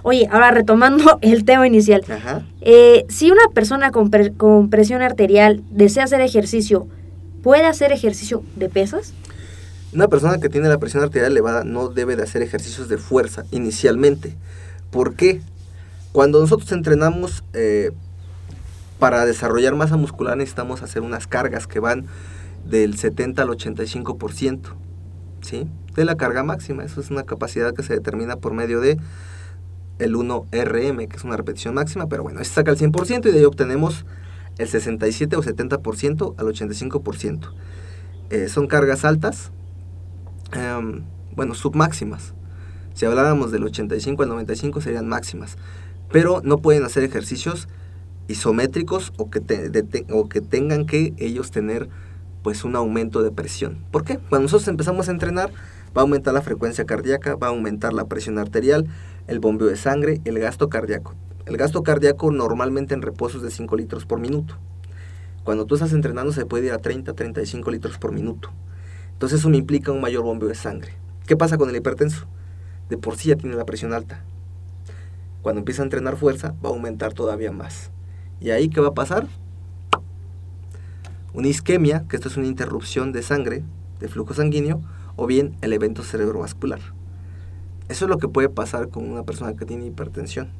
Oye, 0.02 0.28
ahora 0.30 0.50
retomando 0.50 1.18
el 1.22 1.44
tema 1.44 1.66
inicial. 1.66 2.02
Ajá. 2.08 2.44
Eh, 2.60 3.04
si 3.08 3.30
una 3.30 3.48
persona 3.54 3.90
con, 3.90 4.10
pre- 4.10 4.32
con 4.32 4.68
presión 4.70 5.02
arterial 5.02 5.62
desea 5.70 6.04
hacer 6.04 6.20
ejercicio, 6.20 6.88
¿puede 7.42 7.66
hacer 7.66 7.92
ejercicio 7.92 8.42
de 8.56 8.68
pesas? 8.68 9.12
Una 9.92 10.08
persona 10.08 10.38
que 10.38 10.48
tiene 10.48 10.68
la 10.68 10.78
presión 10.78 11.02
arterial 11.02 11.30
elevada 11.32 11.64
no 11.64 11.88
debe 11.88 12.14
de 12.16 12.22
hacer 12.24 12.42
ejercicios 12.42 12.88
de 12.88 12.98
fuerza 12.98 13.44
inicialmente. 13.52 14.36
¿Por 14.90 15.14
qué? 15.14 15.40
Cuando 16.12 16.40
nosotros 16.40 16.70
entrenamos 16.72 17.44
eh, 17.54 17.92
para 18.98 19.24
desarrollar 19.26 19.74
masa 19.74 19.96
muscular 19.96 20.36
necesitamos 20.36 20.82
hacer 20.82 21.02
unas 21.02 21.26
cargas 21.26 21.66
que 21.66 21.80
van 21.80 22.06
del 22.64 22.98
70 22.98 23.42
al 23.42 23.48
85%, 23.48 24.60
¿sí? 25.40 25.66
De 25.94 26.04
la 26.04 26.16
carga 26.16 26.42
máxima. 26.42 26.84
Eso 26.84 27.00
es 27.00 27.10
una 27.10 27.24
capacidad 27.24 27.74
que 27.74 27.82
se 27.82 27.94
determina 27.94 28.36
por 28.36 28.52
medio 28.54 28.80
de 28.80 28.98
el 29.98 30.14
1RM, 30.14 31.08
que 31.08 31.16
es 31.16 31.24
una 31.24 31.36
repetición 31.36 31.74
máxima, 31.74 32.06
pero 32.08 32.22
bueno, 32.22 32.38
se 32.40 32.50
saca 32.50 32.70
el 32.70 32.78
100% 32.78 33.26
y 33.26 33.32
de 33.32 33.38
ahí 33.38 33.44
obtenemos 33.44 34.04
el 34.58 34.68
67 34.68 35.36
o 35.36 35.42
70% 35.42 36.34
al 36.36 36.46
85%. 36.46 37.52
Eh, 38.30 38.48
son 38.48 38.66
cargas 38.66 39.04
altas, 39.04 39.50
em, 40.52 41.04
bueno, 41.34 41.54
submáximas. 41.54 42.34
Si 42.94 43.06
habláramos 43.06 43.52
del 43.52 43.64
85 43.64 44.22
al 44.24 44.28
95 44.28 44.80
serían 44.80 45.08
máximas, 45.08 45.56
pero 46.10 46.40
no 46.42 46.58
pueden 46.58 46.84
hacer 46.84 47.04
ejercicios 47.04 47.68
isométricos 48.28 49.12
o 49.16 49.30
que, 49.30 49.42
o 50.12 50.28
que 50.28 50.40
tengan 50.40 50.86
que 50.86 51.14
ellos 51.18 51.50
tener 51.50 51.88
pues 52.42 52.64
un 52.64 52.76
aumento 52.76 53.22
de 53.22 53.30
presión. 53.30 53.84
¿Por 53.90 54.04
qué? 54.04 54.18
Cuando 54.18 54.44
nosotros 54.44 54.68
empezamos 54.68 55.08
a 55.08 55.12
entrenar 55.12 55.50
va 55.96 56.02
a 56.02 56.04
aumentar 56.04 56.34
la 56.34 56.42
frecuencia 56.42 56.84
cardíaca, 56.84 57.34
va 57.36 57.48
a 57.48 57.50
aumentar 57.50 57.92
la 57.92 58.04
presión 58.04 58.38
arterial, 58.38 58.86
el 59.26 59.40
bombeo 59.40 59.68
de 59.68 59.76
sangre, 59.76 60.20
el 60.24 60.38
gasto 60.38 60.68
cardíaco. 60.68 61.14
El 61.46 61.56
gasto 61.56 61.82
cardíaco 61.82 62.30
normalmente 62.30 62.94
en 62.94 63.02
reposos 63.02 63.42
de 63.42 63.50
5 63.50 63.76
litros 63.76 64.04
por 64.04 64.20
minuto. 64.20 64.56
Cuando 65.44 65.64
tú 65.64 65.74
estás 65.74 65.92
entrenando 65.92 66.32
se 66.32 66.44
puede 66.44 66.66
ir 66.66 66.72
a 66.72 66.78
30, 66.78 67.14
35 67.14 67.70
litros 67.70 67.98
por 67.98 68.12
minuto. 68.12 68.50
Entonces 69.12 69.40
eso 69.40 69.48
me 69.48 69.56
implica 69.56 69.90
un 69.90 70.00
mayor 70.00 70.22
bombeo 70.22 70.48
de 70.48 70.54
sangre. 70.54 70.92
¿Qué 71.26 71.36
pasa 71.36 71.56
con 71.56 71.70
el 71.70 71.76
hipertenso? 71.76 72.26
De 72.90 72.98
por 72.98 73.16
sí 73.16 73.30
ya 73.30 73.36
tiene 73.36 73.56
la 73.56 73.64
presión 73.64 73.92
alta. 73.92 74.22
Cuando 75.42 75.60
empieza 75.60 75.82
a 75.82 75.84
entrenar 75.84 76.16
fuerza 76.16 76.54
va 76.64 76.68
a 76.68 76.72
aumentar 76.72 77.14
todavía 77.14 77.50
más. 77.50 77.90
¿Y 78.40 78.50
ahí 78.50 78.68
qué 78.68 78.80
va 78.80 78.88
a 78.88 78.94
pasar? 78.94 79.26
Una 81.34 81.48
isquemia, 81.48 82.04
que 82.08 82.16
esto 82.16 82.28
es 82.28 82.36
una 82.36 82.46
interrupción 82.46 83.12
de 83.12 83.22
sangre, 83.22 83.64
de 84.00 84.08
flujo 84.08 84.34
sanguíneo, 84.34 84.80
o 85.16 85.26
bien 85.26 85.56
el 85.60 85.72
evento 85.72 86.02
cerebrovascular. 86.02 86.80
Eso 87.88 88.04
es 88.04 88.08
lo 88.08 88.18
que 88.18 88.28
puede 88.28 88.48
pasar 88.48 88.88
con 88.88 89.10
una 89.10 89.24
persona 89.24 89.56
que 89.56 89.64
tiene 89.64 89.86
hipertensión. 89.86 90.50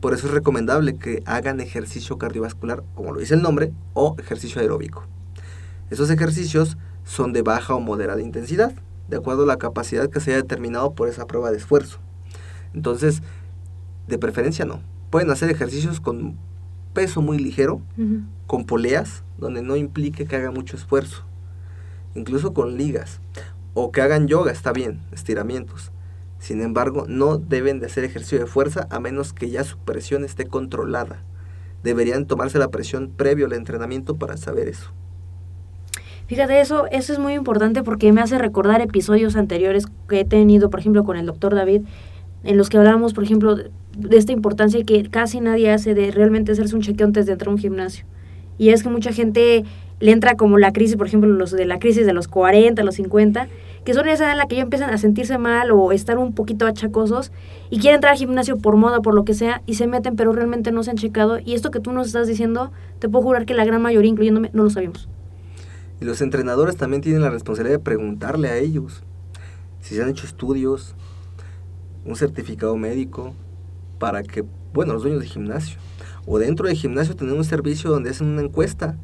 Por 0.00 0.12
eso 0.12 0.26
es 0.26 0.32
recomendable 0.32 0.96
que 0.96 1.22
hagan 1.24 1.60
ejercicio 1.60 2.18
cardiovascular, 2.18 2.82
como 2.94 3.12
lo 3.12 3.20
dice 3.20 3.34
el 3.34 3.42
nombre, 3.42 3.72
o 3.94 4.16
ejercicio 4.18 4.60
aeróbico. 4.60 5.04
Esos 5.90 6.10
ejercicios 6.10 6.76
son 7.04 7.32
de 7.32 7.42
baja 7.42 7.74
o 7.74 7.80
moderada 7.80 8.20
intensidad, 8.20 8.74
de 9.08 9.16
acuerdo 9.16 9.44
a 9.44 9.46
la 9.46 9.58
capacidad 9.58 10.10
que 10.10 10.20
se 10.20 10.32
haya 10.32 10.42
determinado 10.42 10.94
por 10.94 11.08
esa 11.08 11.26
prueba 11.26 11.50
de 11.50 11.56
esfuerzo. 11.56 11.98
Entonces, 12.74 13.22
de 14.08 14.18
preferencia 14.18 14.64
no. 14.64 14.80
Pueden 15.10 15.30
hacer 15.30 15.50
ejercicios 15.50 16.00
con 16.00 16.36
peso 16.92 17.22
muy 17.22 17.38
ligero, 17.38 17.80
con 18.46 18.64
poleas, 18.64 19.24
donde 19.38 19.62
no 19.62 19.76
implique 19.76 20.26
que 20.26 20.36
haga 20.36 20.50
mucho 20.50 20.76
esfuerzo. 20.76 21.24
Incluso 22.14 22.52
con 22.52 22.76
ligas. 22.76 23.20
O 23.74 23.90
que 23.90 24.02
hagan 24.02 24.28
yoga, 24.28 24.52
está 24.52 24.72
bien, 24.72 25.00
estiramientos. 25.12 25.92
Sin 26.38 26.60
embargo, 26.60 27.06
no 27.08 27.38
deben 27.38 27.80
de 27.80 27.86
hacer 27.86 28.04
ejercicio 28.04 28.40
de 28.40 28.46
fuerza 28.46 28.86
a 28.90 29.00
menos 29.00 29.32
que 29.32 29.48
ya 29.48 29.64
su 29.64 29.78
presión 29.78 30.24
esté 30.24 30.46
controlada. 30.46 31.22
Deberían 31.82 32.26
tomarse 32.26 32.58
la 32.58 32.70
presión 32.70 33.10
previo 33.16 33.46
al 33.46 33.52
entrenamiento 33.52 34.16
para 34.16 34.36
saber 34.36 34.68
eso. 34.68 34.90
Fíjate, 36.26 36.60
eso, 36.60 36.86
eso 36.90 37.12
es 37.12 37.18
muy 37.18 37.34
importante 37.34 37.82
porque 37.82 38.12
me 38.12 38.20
hace 38.20 38.38
recordar 38.38 38.80
episodios 38.80 39.36
anteriores 39.36 39.86
que 40.08 40.20
he 40.20 40.24
tenido, 40.24 40.70
por 40.70 40.80
ejemplo, 40.80 41.04
con 41.04 41.16
el 41.16 41.26
doctor 41.26 41.54
David, 41.54 41.82
en 42.44 42.56
los 42.56 42.68
que 42.68 42.78
hablábamos, 42.78 43.14
por 43.14 43.24
ejemplo, 43.24 43.56
de, 43.56 43.70
esta 44.12 44.32
importancia 44.32 44.82
que 44.84 45.08
casi 45.08 45.40
nadie 45.40 45.70
hace 45.70 45.94
de 45.94 46.10
realmente 46.10 46.52
hacerse 46.52 46.74
un 46.74 46.82
chequeo 46.82 47.06
antes 47.06 47.26
de 47.26 47.32
entrar 47.32 47.48
a 47.48 47.52
un 47.52 47.58
gimnasio. 47.58 48.04
Y 48.58 48.70
es 48.70 48.82
que 48.82 48.88
mucha 48.88 49.12
gente 49.12 49.64
le 50.00 50.12
entra 50.12 50.36
como 50.36 50.58
la 50.58 50.72
crisis, 50.72 50.96
por 50.96 51.06
ejemplo, 51.06 51.30
los 51.30 51.52
de 51.52 51.64
la 51.64 51.78
crisis 51.78 52.06
de 52.06 52.12
los 52.12 52.28
40, 52.28 52.82
los 52.82 52.96
50, 52.96 53.48
que 53.84 53.94
son 53.94 54.08
esa 54.08 54.30
en 54.32 54.38
la 54.38 54.46
que 54.46 54.56
ya 54.56 54.62
empiezan 54.62 54.90
a 54.90 54.98
sentirse 54.98 55.38
mal 55.38 55.70
o 55.70 55.92
estar 55.92 56.18
un 56.18 56.32
poquito 56.32 56.66
achacosos 56.66 57.32
y 57.70 57.78
quieren 57.78 57.96
entrar 57.96 58.12
al 58.12 58.18
gimnasio 58.18 58.58
por 58.58 58.76
moda, 58.76 59.00
por 59.00 59.14
lo 59.14 59.24
que 59.24 59.34
sea, 59.34 59.62
y 59.66 59.74
se 59.74 59.86
meten, 59.86 60.16
pero 60.16 60.32
realmente 60.32 60.72
no 60.72 60.82
se 60.82 60.90
han 60.90 60.96
checado. 60.96 61.38
Y 61.44 61.54
esto 61.54 61.70
que 61.70 61.80
tú 61.80 61.92
nos 61.92 62.08
estás 62.08 62.26
diciendo, 62.26 62.72
te 62.98 63.08
puedo 63.08 63.24
jurar 63.24 63.46
que 63.46 63.54
la 63.54 63.64
gran 63.64 63.82
mayoría, 63.82 64.10
incluyéndome, 64.10 64.50
no 64.52 64.64
lo 64.64 64.70
sabíamos. 64.70 65.08
Y 66.00 66.04
los 66.04 66.20
entrenadores 66.20 66.76
también 66.76 67.00
tienen 67.00 67.22
la 67.22 67.30
responsabilidad 67.30 67.78
de 67.78 67.84
preguntarle 67.84 68.48
a 68.48 68.56
ellos 68.56 69.02
si 69.80 69.94
se 69.94 70.02
han 70.02 70.08
hecho 70.08 70.26
estudios, 70.26 70.94
un 72.04 72.16
certificado 72.16 72.76
médico, 72.76 73.34
para 73.98 74.22
que, 74.22 74.44
bueno, 74.72 74.94
los 74.94 75.02
dueños 75.02 75.20
de 75.20 75.28
gimnasio, 75.28 75.78
o 76.26 76.38
dentro 76.38 76.66
del 76.66 76.76
gimnasio 76.76 77.16
tener 77.16 77.34
un 77.34 77.44
servicio 77.44 77.90
donde 77.90 78.10
hacen 78.10 78.28
una 78.28 78.42
encuesta 78.42 78.96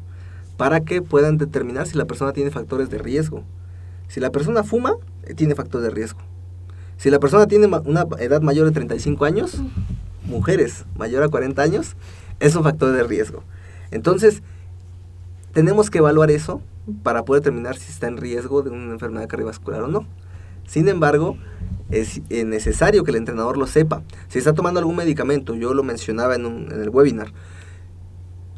para 0.57 0.81
que 0.81 1.01
puedan 1.01 1.37
determinar 1.37 1.87
si 1.87 1.97
la 1.97 2.05
persona 2.05 2.33
tiene 2.33 2.51
factores 2.51 2.89
de 2.89 2.97
riesgo. 2.97 3.43
Si 4.09 4.19
la 4.19 4.29
persona 4.29 4.63
fuma, 4.63 4.93
eh, 5.23 5.33
tiene 5.33 5.55
factores 5.55 5.87
de 5.87 5.95
riesgo. 5.95 6.19
Si 6.97 7.09
la 7.09 7.19
persona 7.19 7.47
tiene 7.47 7.67
una 7.67 8.05
edad 8.19 8.41
mayor 8.41 8.65
de 8.65 8.71
35 8.71 9.23
años, 9.23 9.61
mujeres 10.25 10.85
mayor 10.97 11.23
a 11.23 11.29
40 11.29 11.61
años, 11.61 11.95
es 12.41 12.55
un 12.55 12.63
factor 12.63 12.91
de 12.91 13.03
riesgo. 13.03 13.43
Entonces, 13.91 14.43
tenemos 15.53 15.89
que 15.89 15.99
evaluar 15.99 16.29
eso 16.29 16.61
para 17.03 17.23
poder 17.23 17.41
determinar 17.41 17.77
si 17.77 17.91
está 17.91 18.07
en 18.07 18.17
riesgo 18.17 18.61
de 18.61 18.69
una 18.69 18.91
enfermedad 18.91 19.27
cardiovascular 19.27 19.83
o 19.83 19.87
no. 19.87 20.05
Sin 20.67 20.87
embargo, 20.89 21.37
es 21.89 22.21
eh, 22.29 22.45
necesario 22.45 23.03
que 23.03 23.11
el 23.11 23.17
entrenador 23.17 23.57
lo 23.57 23.67
sepa. 23.67 24.03
Si 24.27 24.37
está 24.39 24.53
tomando 24.53 24.79
algún 24.79 24.95
medicamento, 24.95 25.55
yo 25.55 25.73
lo 25.73 25.83
mencionaba 25.83 26.35
en, 26.35 26.45
un- 26.45 26.71
en 26.71 26.81
el 26.81 26.89
webinar, 26.89 27.31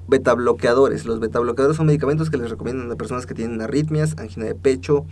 betabloqueadores. 0.07 1.05
Los 1.05 1.19
betabloqueadores 1.19 1.77
son 1.77 1.85
medicamentos 1.85 2.29
que 2.29 2.37
les 2.37 2.49
recomiendan 2.49 2.91
a 2.91 2.95
personas 2.95 3.25
que 3.25 3.33
tienen 3.33 3.61
arritmias, 3.61 4.15
angina 4.17 4.45
de 4.45 4.55
pecho, 4.55 5.05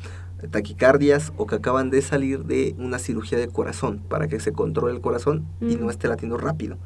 taquicardias 0.52 1.32
o 1.38 1.46
que 1.48 1.56
acaban 1.56 1.90
de 1.90 2.02
salir 2.02 2.46
de 2.46 2.76
una 2.78 3.00
cirugía 3.00 3.38
de 3.38 3.48
corazón 3.48 4.00
para 4.10 4.28
que 4.28 4.40
se 4.40 4.52
controle 4.52 4.94
el 4.94 5.02
corazón 5.02 5.46
y 5.62 5.76
no 5.76 5.90
esté 5.90 6.08
latiendo 6.08 6.38
rápido. 6.38 6.78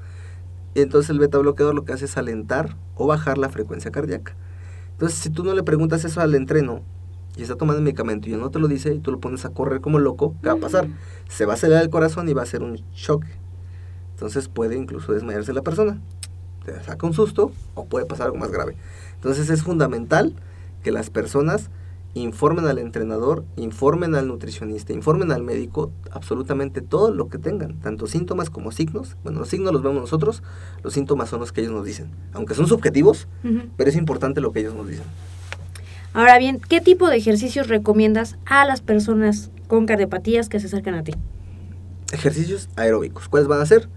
Entonces 0.76 1.10
el 1.12 1.20
betabloqueador 1.20 1.76
lo 1.76 1.86
que 1.86 1.94
hace 1.94 2.06
es 2.06 2.18
alentar 2.18 2.76
o 2.96 3.06
bajar 3.08 3.38
la 3.38 3.50
frecuencia 3.50 3.92
cardíaca. 3.92 4.36
Entonces 4.92 5.20
si 5.20 5.30
tú 5.30 5.44
no 5.44 5.54
le 5.54 5.64
preguntas 5.64 6.04
eso 6.06 6.22
al 6.22 6.34
entreno 6.36 6.82
y 7.36 7.42
está 7.42 7.56
tomando 7.56 7.80
el 7.80 7.84
medicamento 7.84 8.30
y 8.30 8.34
no 8.34 8.50
te 8.52 8.60
lo 8.60 8.68
dice 8.68 8.94
y 8.94 9.00
tú 9.00 9.12
lo 9.12 9.20
pones 9.20 9.44
a 9.46 9.50
correr 9.50 9.82
como 9.82 10.00
loco, 10.00 10.36
¿qué 10.42 10.50
va 10.50 10.56
a 10.56 10.58
pasar? 10.58 10.88
Se 11.30 11.46
va 11.46 11.54
a 11.54 11.56
acelerar 11.56 11.84
el 11.84 11.90
corazón 11.90 12.30
y 12.30 12.34
va 12.34 12.44
a 12.44 12.46
ser 12.46 12.62
un 12.64 12.76
shock. 12.94 13.24
Entonces 14.12 14.48
puede 14.48 14.76
incluso 14.78 15.12
desmayarse 15.14 15.54
la 15.54 15.62
persona. 15.64 16.00
Te 16.66 16.82
saca 16.84 17.06
un 17.08 17.14
susto 17.14 17.52
o 17.76 17.86
puede 17.86 18.06
pasar 18.06 18.28
algo 18.28 18.38
más 18.38 18.52
grave. 18.52 18.76
Entonces 19.16 19.50
es 19.50 19.64
fundamental 19.64 20.34
que 20.84 20.92
las 20.92 21.10
personas 21.10 21.70
informen 22.16 22.68
al 22.68 22.78
entrenador, 22.78 23.44
informen 23.56 24.14
al 24.14 24.28
nutricionista, 24.28 24.94
informen 24.94 25.32
al 25.32 25.42
médico 25.42 25.92
absolutamente 26.12 26.82
todo 26.82 27.12
lo 27.12 27.28
que 27.28 27.40
tengan, 27.40 27.80
tanto 27.80 28.06
síntomas 28.06 28.52
como 28.52 28.72
signos. 28.72 29.18
Bueno, 29.24 29.40
los 29.40 29.50
signos 29.50 29.74
los 29.74 29.82
vemos 29.82 30.00
nosotros, 30.02 30.44
los 30.84 30.94
síntomas 30.94 31.30
son 31.30 31.40
los 31.40 31.52
que 31.52 31.62
ellos 31.62 31.74
nos 31.74 31.86
dicen. 31.86 32.12
Aunque 32.34 32.54
son 32.54 32.68
subjetivos, 32.68 33.28
Ujú. 33.44 33.64
pero 33.76 33.90
es 33.90 33.96
importante 33.96 34.42
lo 34.42 34.52
que 34.52 34.60
ellos 34.60 34.76
nos 34.76 34.88
dicen. 34.88 35.06
Ahora 36.16 36.38
bien, 36.38 36.60
¿qué 36.60 36.80
tipo 36.80 37.10
de 37.10 37.18
ejercicios 37.18 37.70
recomiendas 37.70 38.38
a 38.46 38.66
las 38.66 38.82
personas 38.82 39.50
con 39.68 39.88
cardiopatías 39.88 40.48
que 40.48 40.60
se 40.60 40.68
acercan 40.68 40.94
a 40.94 41.04
ti? 41.04 41.14
Ejercicios 42.12 42.70
aeróbicos. 42.76 43.28
¿Cuáles 43.30 43.48
van 43.48 43.62
a 43.62 43.66
ser? 43.66 43.90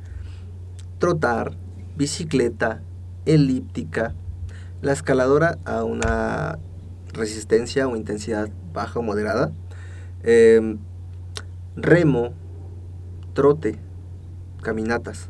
Trotar, 0.99 1.59
bicicleta, 1.97 2.83
elíptica, 3.27 4.15
La 4.81 4.93
escaladora 4.93 5.59
a 5.65 5.85
una 5.85 6.59
resistencia 7.13 7.87
o 7.87 7.97
intensidad 7.97 8.49
baja 8.73 9.01
o 9.01 9.03
moderada. 9.03 9.53
Em, 10.23 10.79
remo, 11.77 12.33
trote, 13.35 13.79
caminatas. 14.63 15.29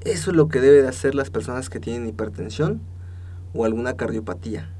Eso 0.00 0.30
es 0.30 0.36
lo 0.36 0.48
que 0.48 0.60
debe 0.60 0.82
de 0.82 0.88
hacer 0.88 1.14
las 1.14 1.30
personas 1.30 1.68
que 1.68 1.78
tienen 1.78 2.08
hipertensión 2.08 2.80
o 3.54 3.64
alguna 3.64 3.96
cardiopatía. 3.96 4.70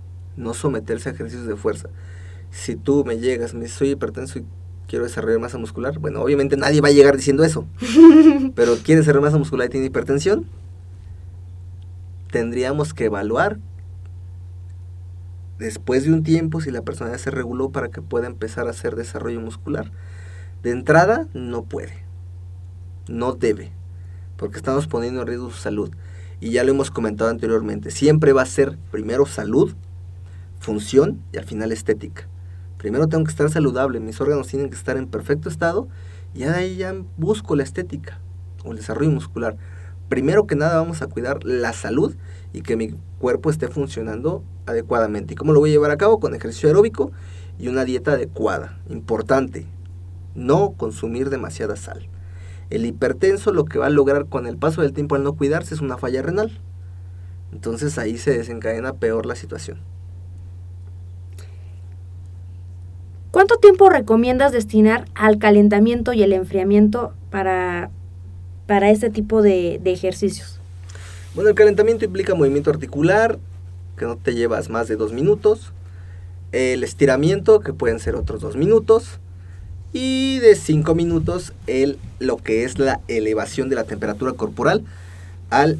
No 0.40 0.54
someterse 0.54 1.08
a 1.08 1.12
ejercicios 1.12 1.46
de 1.46 1.56
fuerza. 1.56 1.88
Si 2.50 2.76
tú 2.76 3.04
me 3.04 3.18
llegas, 3.18 3.54
me 3.54 3.62
dices, 3.62 3.78
soy 3.78 3.90
hipertenso 3.90 4.40
y 4.40 4.44
quiero 4.88 5.04
desarrollar 5.04 5.38
masa 5.38 5.58
muscular, 5.58 5.98
bueno, 5.98 6.20
obviamente 6.20 6.56
nadie 6.56 6.80
va 6.80 6.88
a 6.88 6.92
llegar 6.92 7.16
diciendo 7.16 7.44
eso. 7.44 7.66
pero 8.54 8.76
quiere 8.76 9.00
desarrollar 9.00 9.28
masa 9.28 9.38
muscular 9.38 9.68
y 9.68 9.70
tiene 9.70 9.86
hipertensión, 9.86 10.46
tendríamos 12.30 12.94
que 12.94 13.04
evaluar 13.04 13.58
después 15.58 16.04
de 16.04 16.12
un 16.12 16.22
tiempo 16.22 16.60
si 16.60 16.70
la 16.70 16.82
persona 16.82 17.12
ya 17.12 17.18
se 17.18 17.30
reguló 17.30 17.70
para 17.70 17.88
que 17.88 18.02
pueda 18.02 18.26
empezar 18.26 18.66
a 18.66 18.70
hacer 18.70 18.96
desarrollo 18.96 19.40
muscular. 19.40 19.92
De 20.62 20.70
entrada, 20.70 21.26
no 21.34 21.64
puede. 21.64 22.04
No 23.08 23.32
debe 23.32 23.72
porque 24.40 24.56
estamos 24.56 24.86
poniendo 24.86 25.20
en 25.20 25.26
riesgo 25.26 25.50
su 25.50 25.58
salud. 25.58 25.90
Y 26.40 26.52
ya 26.52 26.64
lo 26.64 26.70
hemos 26.70 26.90
comentado 26.90 27.28
anteriormente, 27.28 27.90
siempre 27.90 28.32
va 28.32 28.40
a 28.40 28.46
ser 28.46 28.78
primero 28.90 29.26
salud, 29.26 29.74
función 30.60 31.20
y 31.32 31.38
al 31.38 31.44
final 31.44 31.72
estética. 31.72 32.28
Primero 32.78 33.08
tengo 33.08 33.24
que 33.24 33.30
estar 33.30 33.50
saludable, 33.50 33.98
mis 34.00 34.20
órganos 34.20 34.46
tienen 34.46 34.70
que 34.70 34.76
estar 34.76 34.96
en 34.96 35.08
perfecto 35.08 35.48
estado 35.48 35.88
y 36.34 36.44
ahí 36.44 36.76
ya 36.76 36.94
busco 37.16 37.56
la 37.56 37.62
estética 37.62 38.20
o 38.64 38.70
el 38.70 38.76
desarrollo 38.78 39.10
muscular. 39.10 39.56
Primero 40.08 40.46
que 40.46 40.56
nada 40.56 40.76
vamos 40.76 41.02
a 41.02 41.06
cuidar 41.06 41.44
la 41.44 41.72
salud 41.72 42.14
y 42.52 42.62
que 42.62 42.76
mi 42.76 42.94
cuerpo 43.18 43.50
esté 43.50 43.68
funcionando 43.68 44.42
adecuadamente. 44.66 45.34
¿Y 45.34 45.36
cómo 45.36 45.52
lo 45.52 45.60
voy 45.60 45.70
a 45.70 45.72
llevar 45.74 45.90
a 45.90 45.98
cabo? 45.98 46.20
Con 46.20 46.34
ejercicio 46.34 46.68
aeróbico 46.68 47.12
y 47.58 47.68
una 47.68 47.84
dieta 47.84 48.12
adecuada. 48.12 48.80
Importante, 48.88 49.66
no 50.34 50.72
consumir 50.72 51.30
demasiada 51.30 51.76
sal. 51.76 52.08
El 52.70 52.86
hipertenso 52.86 53.52
lo 53.52 53.64
que 53.64 53.78
va 53.78 53.86
a 53.86 53.90
lograr 53.90 54.26
con 54.26 54.46
el 54.46 54.56
paso 54.56 54.82
del 54.82 54.92
tiempo 54.92 55.16
al 55.16 55.22
no 55.22 55.34
cuidarse 55.34 55.74
es 55.74 55.80
una 55.80 55.98
falla 55.98 56.22
renal. 56.22 56.60
Entonces 57.52 57.98
ahí 57.98 58.16
se 58.16 58.36
desencadena 58.36 58.94
peor 58.94 59.26
la 59.26 59.34
situación. 59.34 59.78
¿Cuánto 63.40 63.56
tiempo 63.56 63.88
recomiendas 63.88 64.52
destinar 64.52 65.06
al 65.14 65.38
calentamiento 65.38 66.12
y 66.12 66.22
el 66.22 66.34
enfriamiento 66.34 67.14
para, 67.30 67.88
para 68.66 68.90
este 68.90 69.08
tipo 69.08 69.40
de, 69.40 69.80
ejercicios? 69.82 70.60
Bueno, 71.34 71.48
el 71.48 71.56
calentamiento 71.56 72.04
implica 72.04 72.34
movimiento 72.34 72.68
articular, 72.68 73.38
que 73.96 74.04
no 74.04 74.18
te 74.18 74.34
llevas 74.34 74.68
más 74.68 74.88
de 74.88 74.96
dos 74.96 75.14
minutos. 75.14 75.72
El 76.52 76.84
estiramiento, 76.84 77.60
que 77.60 77.72
pueden 77.72 77.98
ser 77.98 78.14
otros 78.14 78.42
dos 78.42 78.56
minutos 78.56 79.20
y 79.94 80.38
de 80.40 80.54
5 80.54 80.94
minutos 80.94 81.54
el, 81.66 81.98
lo 82.18 82.36
que 82.36 82.64
es 82.64 82.78
la 82.78 83.00
elevación 83.08 83.70
de 83.70 83.76
la 83.76 83.84
temperatura 83.84 84.34
corporal 84.34 84.84
al 85.48 85.78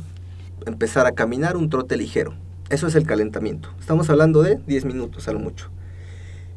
empezar 0.64 1.06
a 1.06 1.12
caminar 1.12 1.58
un 1.58 1.68
trote 1.68 1.98
ligero. 1.98 2.32
Eso 2.70 2.86
es 2.86 2.94
el 2.94 3.06
calentamiento. 3.06 3.68
Estamos 3.78 4.08
hablando 4.08 4.40
de 4.42 4.58
10 4.66 4.86
minutos 4.86 5.28
a 5.28 5.32
lo 5.32 5.40
mucho. 5.40 5.68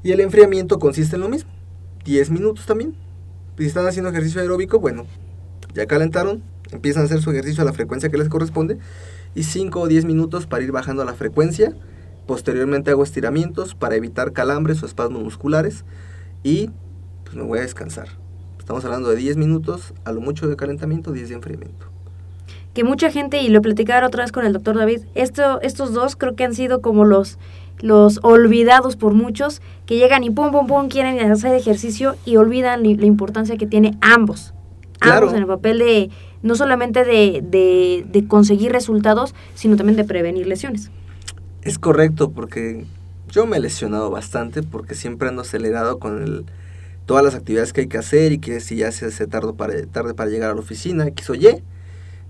Y 0.04 0.12
el 0.12 0.20
enfriamiento 0.20 0.80
consiste 0.80 1.16
en 1.16 1.22
lo 1.22 1.30
mismo. 1.30 1.50
10 2.04 2.30
minutos 2.30 2.66
también. 2.66 2.94
Si 3.58 3.66
están 3.66 3.88
haciendo 3.88 4.10
ejercicio 4.10 4.42
aeróbico, 4.42 4.80
bueno, 4.80 5.06
ya 5.74 5.86
calentaron, 5.86 6.44
empiezan 6.72 7.04
a 7.04 7.06
hacer 7.06 7.22
su 7.22 7.32
ejercicio 7.32 7.62
a 7.62 7.66
la 7.66 7.74
frecuencia 7.74 8.10
que 8.10 8.18
les 8.18 8.28
corresponde. 8.28 8.78
Y 9.34 9.44
5 9.44 9.80
o 9.80 9.88
10 9.88 10.06
minutos 10.06 10.46
para 10.46 10.64
ir 10.64 10.72
bajando 10.72 11.06
la 11.06 11.14
frecuencia. 11.14 11.74
Posteriormente 12.28 12.92
hago 12.92 13.04
estiramientos 13.04 13.76
para 13.76 13.96
evitar 13.96 14.34
calambres 14.34 14.84
o 14.84 14.86
espasmos 14.86 15.24
musculares. 15.24 15.86
Y 16.44 16.70
pues, 17.24 17.36
me 17.36 17.44
voy 17.44 17.60
a 17.60 17.62
descansar. 17.62 18.10
Estamos 18.60 18.84
hablando 18.86 19.10
de 19.10 19.16
10 19.16 19.38
minutos, 19.38 19.94
a 20.06 20.12
lo 20.12 20.22
mucho 20.22 20.48
de 20.48 20.56
calentamiento, 20.56 21.12
10 21.12 21.30
de 21.30 21.36
enfriamiento. 21.36 21.88
Que 22.74 22.84
mucha 22.84 23.12
gente, 23.12 23.42
y 23.42 23.50
lo 23.50 23.62
platicaba 23.62 24.08
otra 24.08 24.24
vez 24.24 24.32
con 24.32 24.46
el 24.46 24.54
doctor 24.54 24.78
David, 24.78 25.02
esto, 25.16 25.62
estos 25.62 25.94
dos 25.94 26.16
creo 26.16 26.36
que 26.36 26.44
han 26.44 26.56
sido 26.56 26.82
como 26.82 27.06
los, 27.06 27.38
los 27.80 28.20
olvidados 28.24 28.96
por 28.96 29.14
muchos, 29.14 29.62
que 29.86 29.98
llegan 29.98 30.24
y 30.24 30.30
pum, 30.30 30.52
pum, 30.52 30.68
pum, 30.68 30.88
quieren 30.90 31.20
hacer 31.32 31.54
ejercicio 31.56 32.16
y 32.26 32.38
olvidan 32.38 32.84
la 32.84 33.06
importancia 33.06 33.58
que 33.58 33.68
tiene 33.68 33.98
ambos. 34.02 34.54
Ambos 35.00 35.34
en 35.34 35.40
el 35.40 35.48
papel 35.48 35.80
de, 35.80 36.10
no 36.44 36.56
solamente 36.56 37.04
de, 37.04 37.44
de, 37.44 38.06
de 38.10 38.28
conseguir 38.28 38.72
resultados, 38.72 39.36
sino 39.54 39.76
también 39.76 39.98
de 39.98 40.06
prevenir 40.06 40.48
lesiones. 40.48 40.92
Es 41.62 41.78
correcto, 41.78 42.32
porque 42.32 42.86
yo 43.30 43.46
me 43.46 43.58
he 43.58 43.60
lesionado 43.60 44.10
bastante 44.10 44.64
porque 44.64 44.96
siempre 44.96 45.28
ando 45.28 45.42
acelerado 45.42 46.00
con 46.00 46.24
el 46.24 46.46
todas 47.06 47.24
las 47.24 47.36
actividades 47.36 47.74
que 47.74 47.82
hay 47.82 47.88
que 47.88 47.98
hacer 47.98 48.32
y 48.32 48.38
que 48.40 48.60
si 48.60 48.78
ya 48.78 48.92
se 48.92 49.08
hace 49.08 49.28
tarde 49.28 49.54
para, 49.54 49.86
tarde 49.88 50.14
para 50.14 50.30
llegar 50.30 50.52
a 50.52 50.54
la 50.54 50.60
oficina, 50.60 51.08
X 51.08 51.30
o 51.30 51.36
Y. 51.36 51.62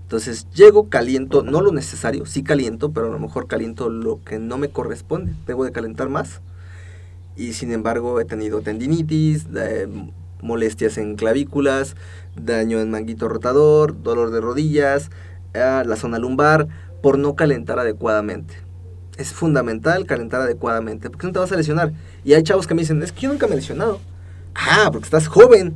Entonces 0.04 0.46
llego, 0.50 0.90
caliento, 0.90 1.42
no 1.42 1.62
lo 1.62 1.72
necesario, 1.72 2.26
sí 2.26 2.42
caliento, 2.42 2.92
pero 2.92 3.06
a 3.06 3.10
lo 3.10 3.18
mejor 3.18 3.46
caliento 3.46 3.88
lo 3.88 4.22
que 4.22 4.38
no 4.38 4.58
me 4.58 4.68
corresponde, 4.68 5.34
debo 5.46 5.64
de 5.64 5.72
calentar 5.72 6.10
más. 6.10 6.42
Y 7.36 7.54
sin 7.54 7.72
embargo 7.72 8.20
he 8.20 8.26
tenido 8.26 8.60
tendinitis, 8.60 9.46
molestias 10.42 10.98
en 10.98 11.16
clavículas, 11.16 11.96
daño 12.36 12.80
en 12.80 12.90
manguito 12.90 13.28
rotador, 13.28 14.02
dolor 14.02 14.30
de 14.30 14.42
rodillas, 14.42 15.10
ah, 15.54 15.82
la 15.86 15.96
zona 15.96 16.18
lumbar, 16.18 16.68
por 17.02 17.18
no 17.18 17.34
calentar 17.34 17.78
adecuadamente. 17.78 18.54
Es 19.16 19.32
fundamental 19.32 20.06
calentar 20.06 20.42
adecuadamente, 20.42 21.08
porque 21.08 21.26
no 21.26 21.32
te 21.32 21.38
vas 21.38 21.52
a 21.52 21.56
lesionar. 21.56 21.92
Y 22.24 22.34
hay 22.34 22.42
chavos 22.42 22.66
que 22.66 22.74
me 22.74 22.82
dicen, 22.82 23.02
es 23.02 23.10
que 23.10 23.22
yo 23.22 23.30
nunca 23.30 23.46
me 23.46 23.54
he 23.54 23.56
lesionado. 23.56 24.00
Ah, 24.54 24.90
porque 24.92 25.06
estás 25.06 25.28
joven, 25.28 25.74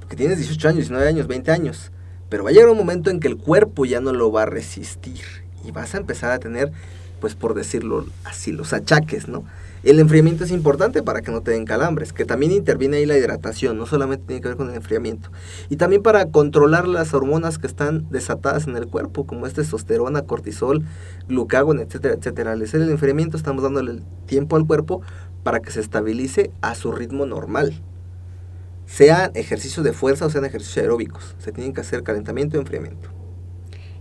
porque 0.00 0.14
tienes 0.14 0.36
18 0.36 0.68
años, 0.68 0.78
19 0.78 1.08
años, 1.08 1.26
20 1.26 1.50
años. 1.50 1.90
Pero 2.28 2.44
va 2.44 2.50
a 2.50 2.52
llegar 2.52 2.68
un 2.68 2.78
momento 2.78 3.10
en 3.10 3.20
que 3.20 3.28
el 3.28 3.36
cuerpo 3.36 3.84
ya 3.84 4.00
no 4.00 4.12
lo 4.12 4.32
va 4.32 4.42
a 4.42 4.46
resistir 4.46 5.22
y 5.64 5.70
vas 5.70 5.94
a 5.94 5.98
empezar 5.98 6.32
a 6.32 6.38
tener, 6.38 6.72
pues 7.20 7.34
por 7.34 7.54
decirlo 7.54 8.06
así, 8.24 8.52
los 8.52 8.72
achaques, 8.72 9.28
¿no? 9.28 9.44
El 9.82 10.00
enfriamiento 10.00 10.42
es 10.42 10.50
importante 10.50 11.02
para 11.04 11.22
que 11.22 11.30
no 11.30 11.42
te 11.42 11.52
den 11.52 11.64
calambres, 11.64 12.12
que 12.12 12.24
también 12.24 12.50
interviene 12.50 12.96
ahí 12.96 13.06
la 13.06 13.16
hidratación, 13.16 13.78
no 13.78 13.86
solamente 13.86 14.24
tiene 14.26 14.42
que 14.42 14.48
ver 14.48 14.56
con 14.56 14.68
el 14.68 14.74
enfriamiento. 14.74 15.30
Y 15.68 15.76
también 15.76 16.02
para 16.02 16.26
controlar 16.26 16.88
las 16.88 17.14
hormonas 17.14 17.58
que 17.58 17.68
están 17.68 18.10
desatadas 18.10 18.66
en 18.66 18.76
el 18.76 18.88
cuerpo, 18.88 19.26
como 19.26 19.46
es 19.46 19.54
testosterona, 19.54 20.22
cortisol, 20.22 20.82
glucagón, 21.28 21.78
etcétera, 21.78 22.14
etcétera. 22.14 22.52
Al 22.52 22.62
hacer 22.62 22.80
el 22.82 22.90
enfriamiento 22.90 23.36
estamos 23.36 23.62
dándole 23.62 23.92
el 23.92 24.02
tiempo 24.26 24.56
al 24.56 24.66
cuerpo 24.66 25.02
para 25.44 25.60
que 25.60 25.70
se 25.70 25.78
estabilice 25.78 26.50
a 26.62 26.74
su 26.74 26.90
ritmo 26.90 27.24
normal 27.24 27.80
sean 28.86 29.32
ejercicios 29.34 29.84
de 29.84 29.92
fuerza 29.92 30.26
o 30.26 30.30
sean 30.30 30.44
ejercicios 30.44 30.78
aeróbicos. 30.78 31.34
Se 31.38 31.52
tienen 31.52 31.74
que 31.74 31.80
hacer 31.82 32.02
calentamiento 32.02 32.56
y 32.56 32.60
enfriamiento. 32.60 33.10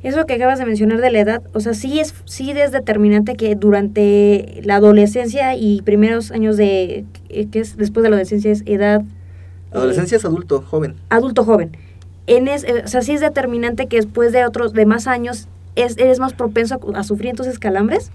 Eso 0.04 0.26
que 0.28 0.34
acabas 0.34 0.60
de 0.60 0.66
mencionar 0.66 1.02
de 1.02 1.10
la 1.10 1.20
edad, 1.20 1.44
o 1.54 1.60
sea, 1.60 1.74
sí 1.74 2.00
es, 2.00 2.14
sí 2.26 2.52
es 2.52 2.72
determinante 2.72 3.36
que 3.36 3.56
durante 3.56 4.62
la 4.64 4.76
adolescencia 4.76 5.56
y 5.56 5.82
primeros 5.82 6.30
años 6.30 6.58
de, 6.58 7.06
eh, 7.30 7.48
que 7.48 7.60
es 7.60 7.76
después 7.76 8.04
de 8.04 8.12
la 8.12 8.18
adolescencia 8.18 8.52
es 8.52 8.62
edad. 8.68 9.04
Adolescencia 9.72 10.18
es 10.18 10.26
adulto, 10.26 10.62
joven. 10.62 10.96
Adulto 11.10 11.44
joven. 11.44 11.76
En 12.28 12.48
es, 12.48 12.64
eh, 12.66 12.84
o 12.86 12.88
sea, 12.88 13.02
sí 13.02 13.14
es 13.14 13.22
determinante 13.22 13.88
que 13.88 13.96
después 13.96 14.32
de 14.32 14.46
otros, 14.46 14.74
de 14.74 14.86
más 14.86 15.08
años, 15.08 15.48
es, 15.76 15.98
eres 15.98 16.20
más 16.20 16.34
propenso 16.34 16.80
a, 16.94 17.00
a 17.00 17.04
sufrir 17.04 17.32
entonces 17.32 17.58
calambres. 17.58 18.12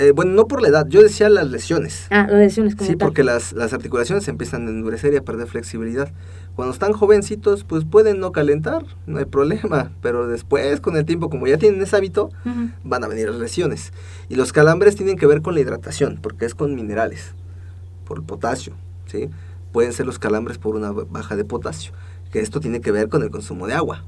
Eh, 0.00 0.12
bueno, 0.12 0.32
no 0.32 0.48
por 0.48 0.62
la 0.62 0.68
edad, 0.68 0.86
yo 0.88 1.02
decía 1.02 1.28
las 1.28 1.50
lesiones. 1.50 2.06
Ah, 2.08 2.26
las 2.26 2.40
lesiones 2.40 2.74
como 2.74 2.88
Sí, 2.88 2.96
porque 2.96 3.22
las, 3.22 3.52
las 3.52 3.74
articulaciones 3.74 4.26
empiezan 4.28 4.66
a 4.66 4.70
endurecer 4.70 5.12
y 5.12 5.18
a 5.18 5.22
perder 5.22 5.46
flexibilidad. 5.46 6.10
Cuando 6.56 6.72
están 6.72 6.94
jovencitos, 6.94 7.64
pues 7.64 7.84
pueden 7.84 8.18
no 8.18 8.32
calentar, 8.32 8.82
no 9.06 9.18
hay 9.18 9.26
problema, 9.26 9.92
pero 10.00 10.26
después, 10.26 10.80
con 10.80 10.96
el 10.96 11.04
tiempo, 11.04 11.28
como 11.28 11.46
ya 11.46 11.58
tienen 11.58 11.82
ese 11.82 11.96
hábito, 11.96 12.30
van 12.82 13.04
a 13.04 13.08
venir 13.08 13.28
las 13.28 13.38
lesiones. 13.38 13.92
Y 14.30 14.36
los 14.36 14.54
calambres 14.54 14.96
tienen 14.96 15.18
que 15.18 15.26
ver 15.26 15.42
con 15.42 15.52
la 15.52 15.60
hidratación, 15.60 16.18
porque 16.22 16.46
es 16.46 16.54
con 16.54 16.74
minerales, 16.74 17.34
por 18.06 18.20
el 18.20 18.24
potasio, 18.24 18.72
¿sí? 19.04 19.28
Pueden 19.70 19.92
ser 19.92 20.06
los 20.06 20.18
calambres 20.18 20.56
por 20.56 20.76
una 20.76 20.92
baja 20.92 21.36
de 21.36 21.44
potasio, 21.44 21.92
que 22.32 22.40
esto 22.40 22.58
tiene 22.58 22.80
que 22.80 22.90
ver 22.90 23.10
con 23.10 23.22
el 23.22 23.30
consumo 23.30 23.66
de 23.66 23.74
agua 23.74 24.06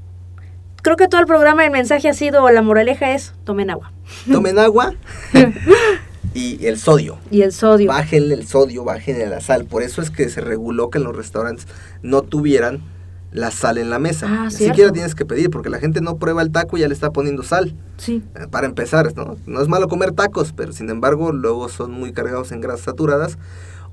creo 0.83 0.97
que 0.97 1.07
todo 1.07 1.21
el 1.21 1.25
programa 1.27 1.65
el 1.65 1.71
mensaje 1.71 2.09
ha 2.09 2.13
sido, 2.13 2.47
la 2.51 2.61
moraleja 2.61 3.15
es, 3.15 3.33
tomen 3.45 3.71
agua. 3.71 3.91
Tomen 4.31 4.59
agua 4.59 4.93
y 6.35 6.63
el 6.67 6.77
sodio. 6.77 7.17
Y 7.31 7.41
el 7.41 7.51
sodio. 7.51 7.87
Bájenle 7.87 8.35
el 8.35 8.45
sodio, 8.45 8.83
bájenle 8.83 9.25
la 9.25 9.41
sal. 9.41 9.65
Por 9.65 9.81
eso 9.81 10.01
es 10.01 10.11
que 10.11 10.29
se 10.29 10.41
reguló 10.41 10.91
que 10.91 10.99
en 10.99 11.05
los 11.05 11.15
restaurantes 11.15 11.67
no 12.03 12.21
tuvieran 12.21 12.83
la 13.31 13.49
sal 13.49 13.79
en 13.79 13.89
la 13.89 13.97
mesa. 13.97 14.27
Ah, 14.29 14.45
Ni 14.45 14.51
siquiera 14.51 14.91
tienes 14.91 15.15
que 15.15 15.25
pedir, 15.25 15.49
porque 15.49 15.69
la 15.69 15.79
gente 15.79 16.01
no 16.01 16.17
prueba 16.17 16.43
el 16.43 16.51
taco 16.51 16.77
y 16.77 16.81
ya 16.81 16.87
le 16.87 16.93
está 16.93 17.11
poniendo 17.11 17.41
sal. 17.43 17.75
Sí. 17.97 18.21
Eh, 18.35 18.47
para 18.51 18.67
empezar, 18.67 19.11
¿no? 19.15 19.37
No 19.47 19.61
es 19.61 19.67
malo 19.67 19.87
comer 19.87 20.11
tacos, 20.11 20.53
pero 20.53 20.73
sin 20.73 20.89
embargo 20.89 21.31
luego 21.31 21.69
son 21.69 21.91
muy 21.91 22.11
cargados 22.11 22.51
en 22.51 22.61
grasas 22.61 22.85
saturadas 22.85 23.39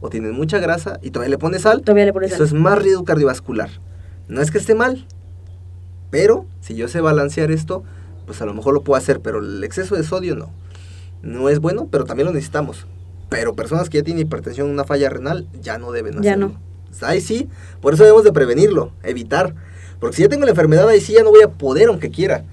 o 0.00 0.10
tienen 0.10 0.32
mucha 0.32 0.58
grasa 0.58 0.98
y 1.02 1.10
todavía 1.10 1.30
le 1.30 1.38
pones 1.38 1.62
sal. 1.62 1.82
Todavía 1.82 2.04
le 2.04 2.12
pones 2.12 2.32
Eso 2.32 2.44
es 2.44 2.52
más 2.52 2.78
riesgo 2.78 3.04
cardiovascular. 3.04 3.70
No 4.28 4.42
es 4.42 4.50
que 4.50 4.58
esté 4.58 4.74
mal, 4.74 5.06
pero 6.10 6.46
si 6.60 6.74
yo 6.74 6.88
sé 6.88 7.00
balancear 7.00 7.50
esto, 7.50 7.84
pues 8.26 8.42
a 8.42 8.46
lo 8.46 8.54
mejor 8.54 8.74
lo 8.74 8.82
puedo 8.82 8.98
hacer, 8.98 9.20
pero 9.20 9.38
el 9.38 9.62
exceso 9.64 9.96
de 9.96 10.04
sodio 10.04 10.36
no. 10.36 10.50
No 11.22 11.48
es 11.48 11.60
bueno, 11.60 11.88
pero 11.90 12.04
también 12.04 12.26
lo 12.26 12.32
necesitamos. 12.32 12.86
Pero 13.28 13.54
personas 13.54 13.88
que 13.88 13.98
ya 13.98 14.04
tienen 14.04 14.26
hipertensión, 14.26 14.68
una 14.68 14.84
falla 14.84 15.08
renal, 15.10 15.46
ya 15.60 15.78
no 15.78 15.92
deben 15.92 16.18
hacerlo. 16.18 16.24
Ya 16.24 16.36
no. 16.36 16.60
Ahí 17.02 17.20
sí, 17.20 17.48
por 17.80 17.94
eso 17.94 18.02
debemos 18.02 18.24
de 18.24 18.32
prevenirlo, 18.32 18.92
evitar. 19.02 19.54
Porque 20.00 20.16
si 20.16 20.22
ya 20.22 20.28
tengo 20.28 20.44
la 20.44 20.50
enfermedad, 20.50 20.88
ahí 20.88 21.00
sí 21.00 21.12
ya 21.12 21.22
no 21.22 21.30
voy 21.30 21.42
a 21.42 21.48
poder 21.48 21.88
aunque 21.88 22.10
quiera. 22.10 22.44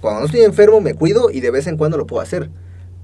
Cuando 0.00 0.20
no 0.20 0.26
estoy 0.26 0.40
enfermo 0.40 0.80
me 0.80 0.94
cuido 0.94 1.30
y 1.30 1.40
de 1.40 1.50
vez 1.50 1.66
en 1.66 1.76
cuando 1.76 1.96
lo 1.96 2.06
puedo 2.06 2.22
hacer. 2.22 2.50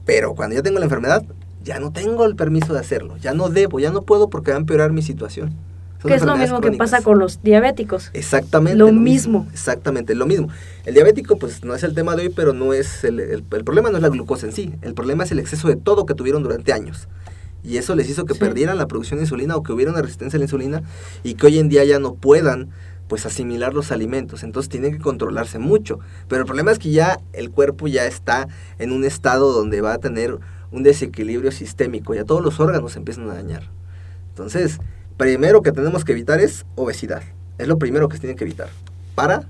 Pero 0.07 0.35
cuando 0.35 0.57
ya 0.57 0.63
tengo 0.63 0.79
la 0.79 0.87
enfermedad, 0.87 1.25
ya 1.63 1.79
no 1.81 1.93
tengo 1.93 2.25
el 2.25 2.35
permiso 2.35 2.73
de 2.73 2.81
hacerlo. 2.81 3.17
Ya 3.19 3.35
no 3.35 3.51
debo, 3.51 3.79
ya 3.79 3.91
no 3.91 4.03
puedo 4.03 4.31
porque 4.31 4.53
va 4.53 4.57
a 4.57 4.61
empeorar 4.61 4.93
mi 4.93 5.03
situación. 5.03 5.55
Son 6.01 6.09
Que 6.09 6.15
es 6.15 6.25
lo 6.25 6.37
mismo 6.37 6.61
que 6.61 6.73
pasa 6.73 7.03
con 7.03 7.19
los 7.19 7.43
diabéticos. 7.43 8.11
Exactamente. 8.13 8.79
Lo 8.79 8.93
mismo. 8.93 9.49
Exactamente, 9.53 10.15
lo 10.15 10.27
mismo. 10.27 10.49
El 10.85 10.95
diabético, 10.95 11.39
pues 11.39 11.65
no 11.65 11.75
es 11.75 11.83
el 11.83 11.95
tema 11.95 12.15
de 12.15 12.23
hoy, 12.23 12.29
pero 12.29 12.53
no 12.53 12.73
es 12.73 13.03
el, 13.03 13.19
el- 13.19 13.45
el 13.51 13.65
problema 13.65 13.91
no 13.91 13.97
es 13.97 14.03
la 14.03 14.09
glucosa 14.09 14.47
en 14.47 14.53
sí. 14.53 14.75
El 14.83 14.95
problema 14.95 15.25
es 15.25 15.33
el 15.33 15.41
exceso 15.41 15.67
de 15.67 15.75
todo 15.77 16.07
que 16.07 16.15
tuvieron 16.15 16.43
durante 16.45 16.73
años. 16.73 17.09
Y 17.65 17.79
eso 17.79 17.97
les 17.97 18.09
hizo 18.09 18.25
que 18.27 18.35
Sí. 18.35 18.41
perdieran 18.41 18.79
la 18.79 18.87
producción 18.87 19.19
de 19.19 19.25
insulina 19.25 19.57
o 19.57 19.65
que 19.65 19.73
hubiera 19.73 19.91
una 19.91 20.01
resistencia 20.01 20.37
a 20.37 20.39
la 20.39 20.45
insulina 20.45 20.83
y 21.25 21.35
que 21.35 21.47
hoy 21.47 21.59
en 21.59 21.69
día 21.69 21.85
ya 21.85 21.99
no 21.99 22.15
puedan 22.15 22.69
pues 23.09 23.27
asimilar 23.27 23.75
los 23.75 23.91
alimentos. 23.91 24.45
Entonces 24.45 24.69
tienen 24.69 24.93
que 24.93 24.99
controlarse 25.01 25.59
mucho. 25.59 25.99
Pero 26.29 26.43
el 26.43 26.47
problema 26.47 26.71
es 26.71 26.79
que 26.79 26.91
ya 26.93 27.19
el 27.33 27.51
cuerpo 27.51 27.89
ya 27.89 28.07
está 28.07 28.47
en 28.79 28.93
un 28.93 29.03
estado 29.05 29.53
donde 29.53 29.81
va 29.81 29.95
a 29.95 29.99
tener 29.99 30.39
un 30.71 30.83
desequilibrio 30.85 31.51
sistémico. 31.51 32.15
Ya 32.15 32.25
todos 32.25 32.45
los 32.45 32.61
órganos 32.61 32.93
se 32.93 32.99
empiezan 33.01 33.29
a 33.31 33.35
dañar. 33.35 33.71
Entonces, 34.29 34.79
primero 35.19 35.61
que 35.61 35.73
tenemos 35.73 36.07
que 36.07 36.13
evitar 36.13 36.41
es 36.41 36.65
obesidad. 36.77 37.23
Es 37.59 37.69
lo 37.69 37.79
primero 37.79 38.09
que 38.09 38.17
se 38.17 38.21
tiene 38.21 38.37
que 38.37 38.45
evitar 38.45 38.69
para 39.15 39.43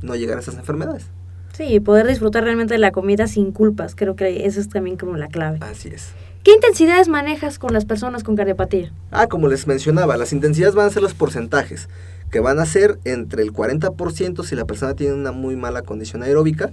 no 0.00 0.16
llegar 0.16 0.38
a 0.38 0.40
esas 0.40 0.56
enfermedades. 0.56 1.06
Sí, 1.52 1.78
poder 1.80 2.06
disfrutar 2.06 2.42
realmente 2.42 2.74
de 2.74 2.78
la 2.78 2.90
comida 2.90 3.28
sin 3.28 3.52
culpas. 3.52 3.94
Creo 3.94 4.16
que 4.16 4.46
eso 4.46 4.58
es 4.58 4.68
también 4.68 4.96
como 4.96 5.16
la 5.16 5.28
clave. 5.28 5.58
Así 5.60 5.90
es. 5.90 6.08
¿Qué 6.42 6.52
intensidades 6.52 7.06
manejas 7.06 7.60
con 7.60 7.72
las 7.72 7.84
personas 7.84 8.24
con 8.24 8.34
cardiopatía? 8.34 8.92
Ah, 9.12 9.28
como 9.28 9.46
les 9.48 9.66
mencionaba, 9.68 10.16
las 10.16 10.32
intensidades 10.32 10.74
van 10.74 10.86
a 10.86 10.90
ser 10.90 11.02
los 11.02 11.14
porcentajes, 11.14 11.88
que 12.30 12.40
van 12.40 12.58
a 12.58 12.66
ser 12.66 12.98
entre 13.04 13.42
el 13.42 13.52
40% 13.52 14.42
si 14.42 14.56
la 14.56 14.64
persona 14.64 14.94
tiene 14.94 15.14
una 15.14 15.30
muy 15.30 15.54
mala 15.54 15.82
condición 15.82 16.22
aeróbica 16.24 16.72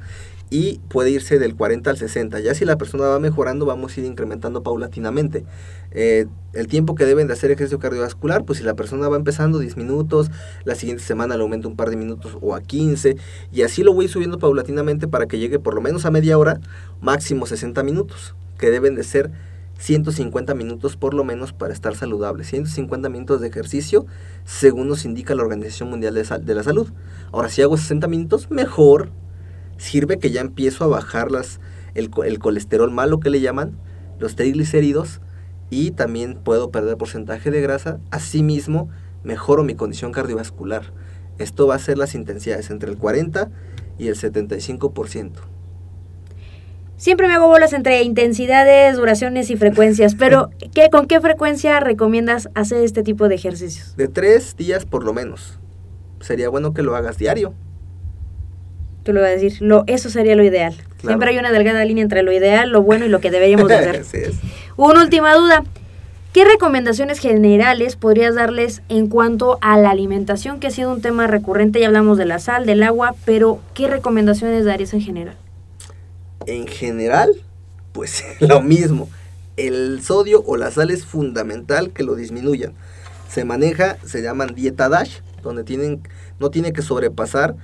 y 0.49 0.79
puede 0.89 1.11
irse 1.11 1.37
del 1.37 1.55
40 1.55 1.89
al 1.89 1.97
60. 1.97 2.39
Ya 2.39 2.53
si 2.53 2.65
la 2.65 2.77
persona 2.77 3.05
va 3.05 3.19
mejorando, 3.19 3.65
vamos 3.65 3.95
a 3.95 3.99
ir 3.99 4.05
incrementando 4.05 4.63
paulatinamente. 4.63 5.45
Eh, 5.91 6.25
el 6.53 6.67
tiempo 6.67 6.95
que 6.95 7.05
deben 7.05 7.27
de 7.27 7.33
hacer 7.33 7.51
ejercicio 7.51 7.79
cardiovascular, 7.79 8.45
pues 8.45 8.59
si 8.59 8.65
la 8.65 8.75
persona 8.75 9.07
va 9.09 9.17
empezando 9.17 9.59
10 9.59 9.77
minutos, 9.77 10.31
la 10.63 10.75
siguiente 10.75 11.03
semana 11.03 11.35
le 11.35 11.43
aumento 11.43 11.67
un 11.67 11.75
par 11.75 11.89
de 11.89 11.97
minutos 11.97 12.37
o 12.41 12.55
a 12.55 12.61
15, 12.61 13.17
y 13.51 13.61
así 13.61 13.83
lo 13.83 13.93
voy 13.93 14.07
subiendo 14.07 14.39
paulatinamente 14.39 15.07
para 15.07 15.27
que 15.27 15.37
llegue 15.37 15.59
por 15.59 15.75
lo 15.75 15.81
menos 15.81 16.05
a 16.05 16.11
media 16.11 16.37
hora, 16.37 16.59
máximo 17.01 17.45
60 17.45 17.83
minutos, 17.83 18.35
que 18.57 18.71
deben 18.71 18.95
de 18.95 19.03
ser 19.03 19.31
150 19.79 20.53
minutos 20.55 20.97
por 20.97 21.13
lo 21.13 21.23
menos 21.23 21.53
para 21.53 21.73
estar 21.73 21.95
saludable. 21.95 22.43
150 22.43 23.09
minutos 23.09 23.41
de 23.41 23.47
ejercicio 23.47 24.05
según 24.43 24.87
nos 24.89 25.05
indica 25.05 25.35
la 25.35 25.43
Organización 25.43 25.89
Mundial 25.89 26.13
de, 26.15 26.23
de 26.23 26.55
la 26.55 26.63
Salud. 26.63 26.89
Ahora, 27.31 27.49
si 27.49 27.61
hago 27.61 27.77
60 27.77 28.07
minutos, 28.07 28.51
mejor. 28.51 29.09
Sirve 29.79 30.19
que 30.19 30.29
ya 30.29 30.41
empiezo 30.41 30.83
a 30.83 30.87
bajar 30.87 31.31
las, 31.31 31.59
el, 31.95 32.11
el 32.25 32.37
colesterol 32.37 32.91
malo 32.91 33.19
que 33.19 33.31
le 33.31 33.41
llaman, 33.41 33.79
los 34.19 34.35
triglicéridos, 34.35 35.21
y 35.69 35.91
también 35.91 36.35
puedo 36.35 36.69
perder 36.69 36.97
porcentaje 36.97 37.49
de 37.49 37.61
grasa. 37.61 37.99
Asimismo, 38.11 38.89
mejoro 39.23 39.63
mi 39.63 39.75
condición 39.75 40.11
cardiovascular. 40.11 40.93
Esto 41.37 41.65
va 41.65 41.75
a 41.75 41.79
ser 41.79 41.97
las 41.97 42.13
intensidades 42.13 42.69
entre 42.69 42.91
el 42.91 42.97
40 42.97 43.49
y 43.97 44.07
el 44.07 44.15
75%. 44.15 45.31
Siempre 46.97 47.29
me 47.29 47.35
hago 47.35 47.47
bolas 47.47 47.71
entre 47.71 48.03
intensidades, 48.03 48.97
duraciones 48.97 49.49
y 49.49 49.55
frecuencias, 49.55 50.15
pero 50.15 50.49
¿qué, 50.73 50.89
¿con 50.89 51.07
qué 51.07 51.21
frecuencia 51.21 51.79
recomiendas 51.79 52.49
hacer 52.55 52.83
este 52.83 53.03
tipo 53.03 53.29
de 53.29 53.35
ejercicios? 53.35 53.95
De 53.95 54.09
tres 54.09 54.57
días 54.57 54.85
por 54.85 55.05
lo 55.05 55.13
menos. 55.13 55.59
Sería 56.19 56.49
bueno 56.49 56.73
que 56.73 56.83
lo 56.83 56.97
hagas 56.97 57.17
diario. 57.17 57.53
Te 59.03 59.13
lo 59.13 59.21
voy 59.21 59.29
a 59.29 59.31
decir, 59.31 59.57
lo, 59.61 59.83
eso 59.87 60.09
sería 60.09 60.35
lo 60.35 60.43
ideal. 60.43 60.73
Claro. 60.73 60.97
Siempre 61.01 61.29
hay 61.29 61.37
una 61.37 61.51
delgada 61.51 61.83
línea 61.85 62.03
entre 62.03 62.23
lo 62.23 62.31
ideal, 62.31 62.69
lo 62.69 62.81
bueno 62.81 63.05
y 63.05 63.09
lo 63.09 63.19
que 63.21 63.31
deberíamos 63.31 63.67
de 63.67 63.75
hacer. 63.77 63.95
Así 63.97 64.17
es. 64.17 64.35
Una 64.75 65.01
última 65.01 65.33
duda. 65.35 65.63
¿Qué 66.33 66.45
recomendaciones 66.45 67.17
generales 67.17 67.95
podrías 67.95 68.35
darles 68.35 68.83
en 68.87 69.07
cuanto 69.07 69.57
a 69.61 69.79
la 69.79 69.89
alimentación, 69.89 70.59
que 70.59 70.67
ha 70.67 70.71
sido 70.71 70.91
un 70.91 71.01
tema 71.01 71.25
recurrente? 71.25 71.79
Ya 71.79 71.87
hablamos 71.87 72.19
de 72.19 72.25
la 72.25 72.37
sal, 72.37 72.67
del 72.67 72.83
agua, 72.83 73.15
pero 73.25 73.59
¿qué 73.73 73.87
recomendaciones 73.87 74.63
darías 74.63 74.93
en 74.93 75.01
general? 75.01 75.35
En 76.45 76.67
general, 76.67 77.31
pues 77.93 78.23
lo 78.41 78.61
mismo. 78.61 79.09
El 79.57 80.03
sodio 80.03 80.43
o 80.45 80.55
la 80.55 80.69
sal 80.69 80.91
es 80.91 81.03
fundamental 81.03 81.91
que 81.91 82.03
lo 82.03 82.15
disminuyan. 82.15 82.73
Se 83.27 83.43
maneja, 83.43 83.97
se 84.05 84.21
llaman 84.21 84.53
dieta 84.53 84.87
DASH, 84.87 85.21
donde 85.41 85.63
tienen, 85.63 86.01
no 86.39 86.51
tiene 86.51 86.73
que 86.73 86.83
sobrepasar 86.83 87.55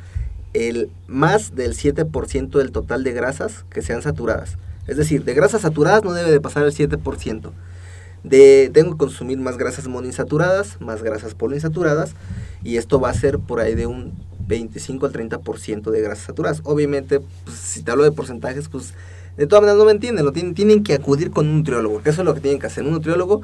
el 0.56 0.90
más 1.08 1.54
del 1.54 1.76
7% 1.76 2.58
del 2.58 2.72
total 2.72 3.04
de 3.04 3.12
grasas 3.12 3.66
que 3.70 3.82
sean 3.82 4.02
saturadas. 4.02 4.58
Es 4.88 4.96
decir, 4.96 5.26
de 5.26 5.34
grasas 5.34 5.62
saturadas 5.62 6.04
no 6.04 6.14
debe 6.14 6.32
de 6.32 6.40
pasar 6.40 6.64
el 6.64 6.74
7%. 6.74 7.52
De, 8.24 8.72
tengo 8.74 8.92
que 8.92 8.98
consumir 8.98 9.38
más 9.38 9.58
grasas 9.58 9.88
monoinsaturadas, 9.88 10.80
más 10.80 11.04
grasas 11.04 11.36
poliinsaturadas, 11.36 12.16
y 12.64 12.78
esto 12.78 13.00
va 13.00 13.10
a 13.10 13.14
ser 13.14 13.38
por 13.40 13.60
ahí 13.60 13.76
de 13.76 13.86
un 13.86 14.14
25 14.48 15.06
al 15.06 15.12
30% 15.12 15.92
de 15.92 16.02
grasas 16.02 16.26
saturadas. 16.26 16.62
Obviamente, 16.64 17.20
pues, 17.44 17.58
si 17.58 17.84
te 17.84 17.92
hablo 17.92 18.04
de 18.04 18.12
porcentajes, 18.12 18.70
pues 18.70 18.94
de 19.38 19.48
todas 19.48 19.64
maneras 19.64 19.78
no 19.78 19.86
me 19.86 19.92
entienden, 19.92 20.24
lo 20.24 20.32
tienen, 20.32 20.56
tienen 20.56 20.84
que 20.84 20.94
acudir 20.94 21.32
con 21.32 21.48
un 21.48 21.58
nutriólogo, 21.58 22.02
que 22.02 22.10
eso 22.10 22.22
es 22.22 22.26
lo 22.26 22.34
que 22.34 22.40
tienen 22.40 22.60
que 22.60 22.68
hacer, 22.68 22.86
un 22.86 22.92
nutriólogo 22.92 23.42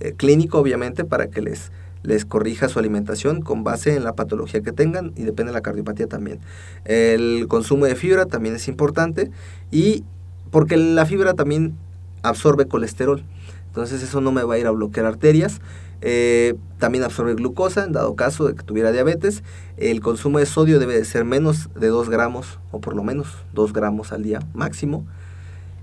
eh, 0.00 0.12
clínico 0.14 0.58
obviamente 0.58 1.04
para 1.04 1.28
que 1.28 1.40
les, 1.40 1.72
les 2.02 2.24
corrija 2.24 2.68
su 2.68 2.78
alimentación 2.78 3.42
con 3.42 3.64
base 3.64 3.94
en 3.94 4.04
la 4.04 4.14
patología 4.14 4.62
que 4.62 4.72
tengan 4.72 5.12
y 5.16 5.24
depende 5.24 5.52
de 5.52 5.54
la 5.54 5.62
cardiopatía 5.62 6.06
también. 6.06 6.40
El 6.84 7.46
consumo 7.48 7.86
de 7.86 7.96
fibra 7.96 8.26
también 8.26 8.54
es 8.54 8.68
importante 8.68 9.30
y 9.70 10.04
porque 10.50 10.76
la 10.76 11.06
fibra 11.06 11.34
también 11.34 11.76
absorbe 12.22 12.66
colesterol, 12.66 13.24
entonces 13.66 14.02
eso 14.02 14.20
no 14.20 14.32
me 14.32 14.42
va 14.42 14.54
a 14.54 14.58
ir 14.58 14.66
a 14.66 14.72
bloquear 14.72 15.06
arterias. 15.06 15.60
Eh, 16.02 16.54
también 16.78 17.04
absorbe 17.04 17.34
glucosa 17.34 17.84
en 17.84 17.92
dado 17.92 18.16
caso 18.16 18.46
de 18.48 18.54
que 18.54 18.62
tuviera 18.62 18.90
diabetes. 18.90 19.44
El 19.76 20.00
consumo 20.00 20.38
de 20.38 20.46
sodio 20.46 20.78
debe 20.78 20.96
de 20.96 21.04
ser 21.04 21.24
menos 21.24 21.68
de 21.74 21.88
2 21.88 22.08
gramos 22.08 22.58
o 22.72 22.80
por 22.80 22.96
lo 22.96 23.04
menos 23.04 23.28
2 23.52 23.72
gramos 23.72 24.12
al 24.12 24.22
día 24.22 24.40
máximo. 24.54 25.06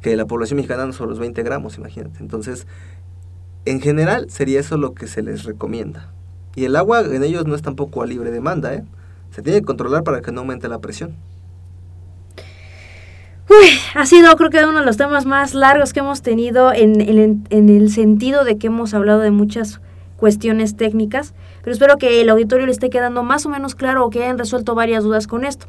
Que 0.02 0.16
la 0.16 0.26
población 0.26 0.58
mexicana 0.58 0.86
no 0.86 0.94
son 0.94 1.10
los 1.10 1.20
20 1.20 1.42
gramos, 1.44 1.78
imagínate. 1.78 2.20
Entonces, 2.20 2.68
en 3.70 3.82
general 3.82 4.30
sería 4.30 4.60
eso 4.60 4.78
lo 4.78 4.94
que 4.94 5.08
se 5.08 5.22
les 5.22 5.44
recomienda. 5.44 6.12
Y 6.56 6.66
el 6.66 6.76
agua 6.76 7.02
en 7.02 7.24
ellos 7.24 7.46
no 7.46 7.56
es 7.56 7.62
tampoco 7.62 8.02
a 8.02 8.06
libre 8.08 8.32
demanda, 8.32 8.74
¿eh? 8.74 8.84
Se 9.32 9.42
tiene 9.42 9.60
que 9.60 9.66
controlar 9.66 10.04
para 10.04 10.22
que 10.22 10.32
no 10.32 10.42
aumente 10.42 10.68
la 10.68 10.80
presión. 10.80 11.16
Uy, 13.50 13.70
ha 13.96 14.06
sido 14.06 14.36
creo 14.36 14.50
que 14.50 14.64
uno 14.66 14.80
de 14.80 14.86
los 14.86 14.98
temas 14.98 15.26
más 15.26 15.54
largos 15.54 15.94
que 15.94 16.00
hemos 16.02 16.22
tenido 16.22 16.74
en, 16.74 17.00
en- 17.00 17.48
en 17.50 17.70
el 17.70 17.90
sentido 17.92 18.44
de 18.44 18.58
que 18.58 18.68
hemos 18.68 18.94
hablado 18.94 19.20
de 19.22 19.32
muchas 19.32 19.80
cuestiones 20.18 20.76
técnicas, 20.76 21.34
pero 21.62 21.72
espero 21.74 21.98
que 21.98 22.20
el 22.22 22.30
auditorio 22.30 22.66
le 22.66 22.72
esté 22.72 22.90
quedando 22.90 23.24
más 23.24 23.46
o 23.46 23.50
menos 23.50 23.76
claro 23.76 24.04
o 24.06 24.10
que 24.10 24.24
hayan 24.24 24.38
resuelto 24.38 24.76
varias 24.76 25.04
dudas 25.04 25.28
con 25.28 25.46
esto. 25.46 25.68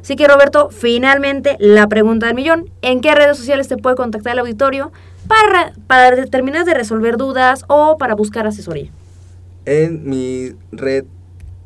Así 0.00 0.16
que 0.16 0.26
Roberto, 0.26 0.70
finalmente 0.70 1.56
la 1.60 1.86
pregunta 1.86 2.26
del 2.26 2.34
millón, 2.34 2.70
¿en 2.82 3.00
qué 3.02 3.14
redes 3.14 3.36
sociales 3.36 3.68
te 3.68 3.76
puede 3.76 3.96
contactar 3.96 4.32
el 4.32 4.38
auditorio 4.40 4.90
para, 5.30 5.72
para 5.86 6.26
terminar 6.26 6.64
de 6.64 6.74
resolver 6.74 7.16
dudas 7.16 7.64
o 7.68 7.96
para 7.98 8.14
buscar 8.16 8.48
asesoría? 8.48 8.90
En 9.64 10.08
mi 10.08 10.56
red 10.72 11.04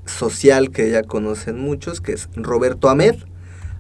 social 0.05 0.70
que 0.70 0.90
ya 0.90 1.03
conocen 1.03 1.59
muchos, 1.59 2.03
que 2.03 2.12
es 2.12 2.29
Roberto 2.37 2.90
Ahmed, 2.90 3.16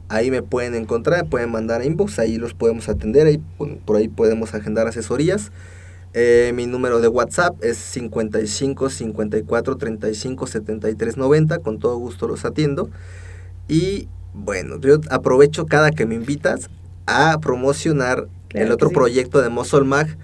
ahí 0.08 0.30
me 0.30 0.42
pueden 0.42 0.74
encontrar, 0.74 1.26
pueden 1.26 1.50
mandar 1.50 1.84
inbox, 1.84 2.18
ahí 2.18 2.38
los 2.38 2.54
podemos 2.54 2.88
atender, 2.88 3.26
ahí, 3.26 3.42
por 3.84 3.96
ahí 3.96 4.08
podemos 4.08 4.54
agendar 4.54 4.86
asesorías. 4.86 5.52
Eh, 6.14 6.52
mi 6.54 6.66
número 6.66 7.00
de 7.00 7.08
WhatsApp 7.08 7.62
es 7.62 7.76
55 7.76 8.88
54 8.88 9.76
35 9.76 10.46
73 10.46 11.16
90, 11.18 11.58
con 11.58 11.78
todo 11.78 11.98
gusto 11.98 12.26
los 12.26 12.44
atiendo. 12.46 12.88
Y 13.68 14.08
bueno, 14.32 14.80
yo 14.80 15.00
aprovecho 15.10 15.66
cada 15.66 15.90
que 15.90 16.06
me 16.06 16.14
invitas 16.14 16.70
a 17.06 17.38
promocionar 17.40 18.28
Claro 18.54 18.66
el 18.66 18.72
otro 18.72 18.88
sí. 18.88 18.94
proyecto 18.94 19.42
de 19.42 19.48
Muscle 19.48 19.82
Mag, 19.82 20.16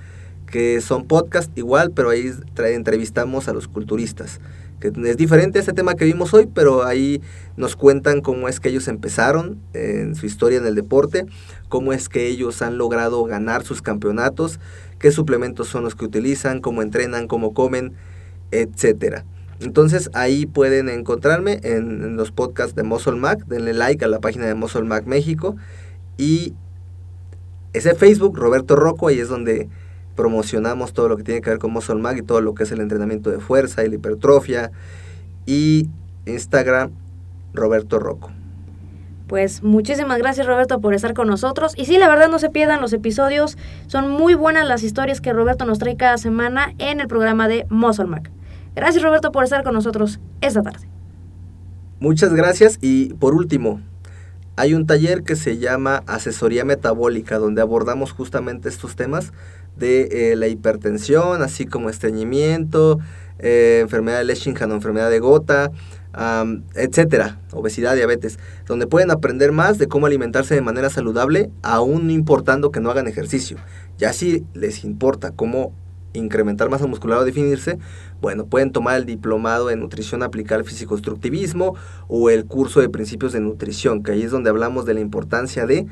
que 0.46 0.80
son 0.80 1.06
podcast 1.06 1.56
igual, 1.58 1.90
pero 1.90 2.10
ahí 2.10 2.30
entrevistamos 2.56 3.48
a 3.48 3.52
los 3.52 3.66
culturistas. 3.66 4.40
Que 4.78 4.92
es 5.04 5.16
diferente 5.16 5.58
a 5.58 5.60
este 5.60 5.74
tema 5.74 5.94
que 5.94 6.04
vimos 6.06 6.32
hoy, 6.32 6.46
pero 6.46 6.84
ahí 6.84 7.20
nos 7.56 7.76
cuentan 7.76 8.22
cómo 8.22 8.48
es 8.48 8.60
que 8.60 8.70
ellos 8.70 8.88
empezaron 8.88 9.60
en 9.74 10.14
su 10.14 10.26
historia 10.26 10.58
en 10.58 10.66
el 10.66 10.74
deporte, 10.74 11.26
cómo 11.68 11.92
es 11.92 12.08
que 12.08 12.28
ellos 12.28 12.62
han 12.62 12.78
logrado 12.78 13.22
ganar 13.24 13.62
sus 13.62 13.82
campeonatos, 13.82 14.58
qué 14.98 15.10
suplementos 15.10 15.68
son 15.68 15.82
los 15.82 15.96
que 15.96 16.06
utilizan, 16.06 16.60
cómo 16.60 16.82
entrenan, 16.82 17.26
cómo 17.26 17.52
comen, 17.52 17.92
etcétera. 18.52 19.24
Entonces 19.60 20.08
ahí 20.14 20.46
pueden 20.46 20.88
encontrarme 20.88 21.60
en, 21.62 22.02
en 22.02 22.16
los 22.16 22.30
podcasts 22.30 22.74
de 22.74 22.84
Muscle 22.84 23.16
Mac, 23.16 23.44
denle 23.46 23.74
like 23.74 24.04
a 24.04 24.08
la 24.08 24.20
página 24.20 24.46
de 24.46 24.54
Muscle 24.54 24.84
Mac 24.84 25.04
México 25.04 25.56
y 26.16 26.54
ese 27.72 27.94
Facebook, 27.94 28.36
Roberto 28.36 28.76
Rocco, 28.76 29.08
ahí 29.08 29.20
es 29.20 29.28
donde 29.28 29.68
promocionamos 30.16 30.92
todo 30.92 31.08
lo 31.08 31.16
que 31.16 31.22
tiene 31.22 31.40
que 31.40 31.50
ver 31.50 31.58
con 31.58 31.72
Muscle 31.72 31.96
Mag 31.96 32.18
y 32.18 32.22
todo 32.22 32.40
lo 32.40 32.54
que 32.54 32.64
es 32.64 32.72
el 32.72 32.80
entrenamiento 32.80 33.30
de 33.30 33.38
fuerza 33.38 33.84
y 33.84 33.88
la 33.88 33.94
hipertrofia. 33.94 34.70
Y 35.46 35.88
Instagram, 36.26 36.92
Roberto 37.54 37.98
Rocco. 37.98 38.30
Pues 39.26 39.62
muchísimas 39.62 40.18
gracias 40.18 40.46
Roberto 40.46 40.80
por 40.80 40.92
estar 40.92 41.14
con 41.14 41.28
nosotros. 41.28 41.74
Y 41.76 41.84
sí, 41.84 41.98
la 41.98 42.08
verdad 42.08 42.28
no 42.28 42.40
se 42.40 42.50
pierdan 42.50 42.80
los 42.80 42.92
episodios. 42.92 43.56
Son 43.86 44.10
muy 44.10 44.34
buenas 44.34 44.66
las 44.66 44.82
historias 44.82 45.20
que 45.20 45.32
Roberto 45.32 45.64
nos 45.64 45.78
trae 45.78 45.96
cada 45.96 46.18
semana 46.18 46.74
en 46.78 47.00
el 47.00 47.06
programa 47.06 47.46
de 47.46 47.64
Muscle 47.70 48.06
Mac. 48.06 48.30
Gracias 48.74 49.02
Roberto 49.02 49.30
por 49.30 49.44
estar 49.44 49.62
con 49.62 49.74
nosotros 49.74 50.18
esta 50.40 50.62
tarde. 50.62 50.88
Muchas 52.00 52.34
gracias 52.34 52.78
y 52.80 53.14
por 53.14 53.34
último, 53.34 53.80
hay 54.60 54.74
un 54.74 54.84
taller 54.84 55.22
que 55.22 55.36
se 55.36 55.56
llama 55.56 56.02
Asesoría 56.06 56.66
Metabólica 56.66 57.38
donde 57.38 57.62
abordamos 57.62 58.12
justamente 58.12 58.68
estos 58.68 58.94
temas 58.94 59.32
de 59.74 60.32
eh, 60.32 60.36
la 60.36 60.48
hipertensión, 60.48 61.40
así 61.40 61.64
como 61.64 61.88
estreñimiento, 61.88 62.98
eh, 63.38 63.78
enfermedad 63.80 64.18
de 64.18 64.24
Leschingham 64.24 64.72
o 64.72 64.74
enfermedad 64.74 65.08
de 65.08 65.18
gota, 65.18 65.70
etcétera, 66.74 67.40
obesidad, 67.52 67.94
diabetes, 67.94 68.38
donde 68.66 68.86
pueden 68.86 69.10
aprender 69.10 69.50
más 69.50 69.78
de 69.78 69.88
cómo 69.88 70.04
alimentarse 70.04 70.54
de 70.54 70.60
manera 70.60 70.90
saludable, 70.90 71.50
aún 71.62 72.08
no 72.08 72.12
importando 72.12 72.70
que 72.70 72.80
no 72.80 72.90
hagan 72.90 73.08
ejercicio. 73.08 73.56
Ya 73.96 74.12
si 74.12 74.44
les 74.52 74.84
importa 74.84 75.30
cómo 75.30 75.72
incrementar 76.12 76.68
masa 76.68 76.86
muscular 76.86 77.18
o 77.18 77.24
definirse, 77.24 77.78
bueno, 78.20 78.46
pueden 78.46 78.72
tomar 78.72 78.98
el 78.98 79.06
diplomado 79.06 79.70
en 79.70 79.80
nutrición 79.80 80.22
aplicada 80.22 80.60
al 80.60 80.66
fisicostructivismo 80.66 81.74
o 82.08 82.30
el 82.30 82.44
curso 82.44 82.80
de 82.80 82.88
principios 82.88 83.32
de 83.32 83.40
nutrición, 83.40 84.02
que 84.02 84.12
ahí 84.12 84.22
es 84.22 84.30
donde 84.30 84.50
hablamos 84.50 84.84
de 84.84 84.94
la 84.94 85.00
importancia 85.00 85.66
de 85.66 85.86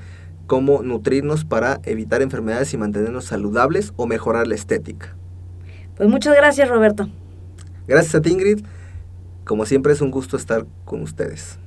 cómo 0.46 0.82
nutrirnos 0.82 1.44
para 1.44 1.80
evitar 1.84 2.22
enfermedades 2.22 2.72
y 2.74 2.78
mantenernos 2.78 3.26
saludables 3.26 3.92
o 3.96 4.06
mejorar 4.06 4.46
la 4.46 4.54
estética. 4.54 5.14
Pues 5.96 6.08
muchas 6.08 6.34
gracias, 6.34 6.68
Roberto. 6.68 7.08
Gracias 7.86 8.14
a 8.14 8.20
ti, 8.20 8.30
Ingrid. 8.30 8.64
Como 9.44 9.64
siempre 9.66 9.92
es 9.92 10.00
un 10.00 10.10
gusto 10.10 10.36
estar 10.36 10.66
con 10.84 11.02
ustedes. 11.02 11.58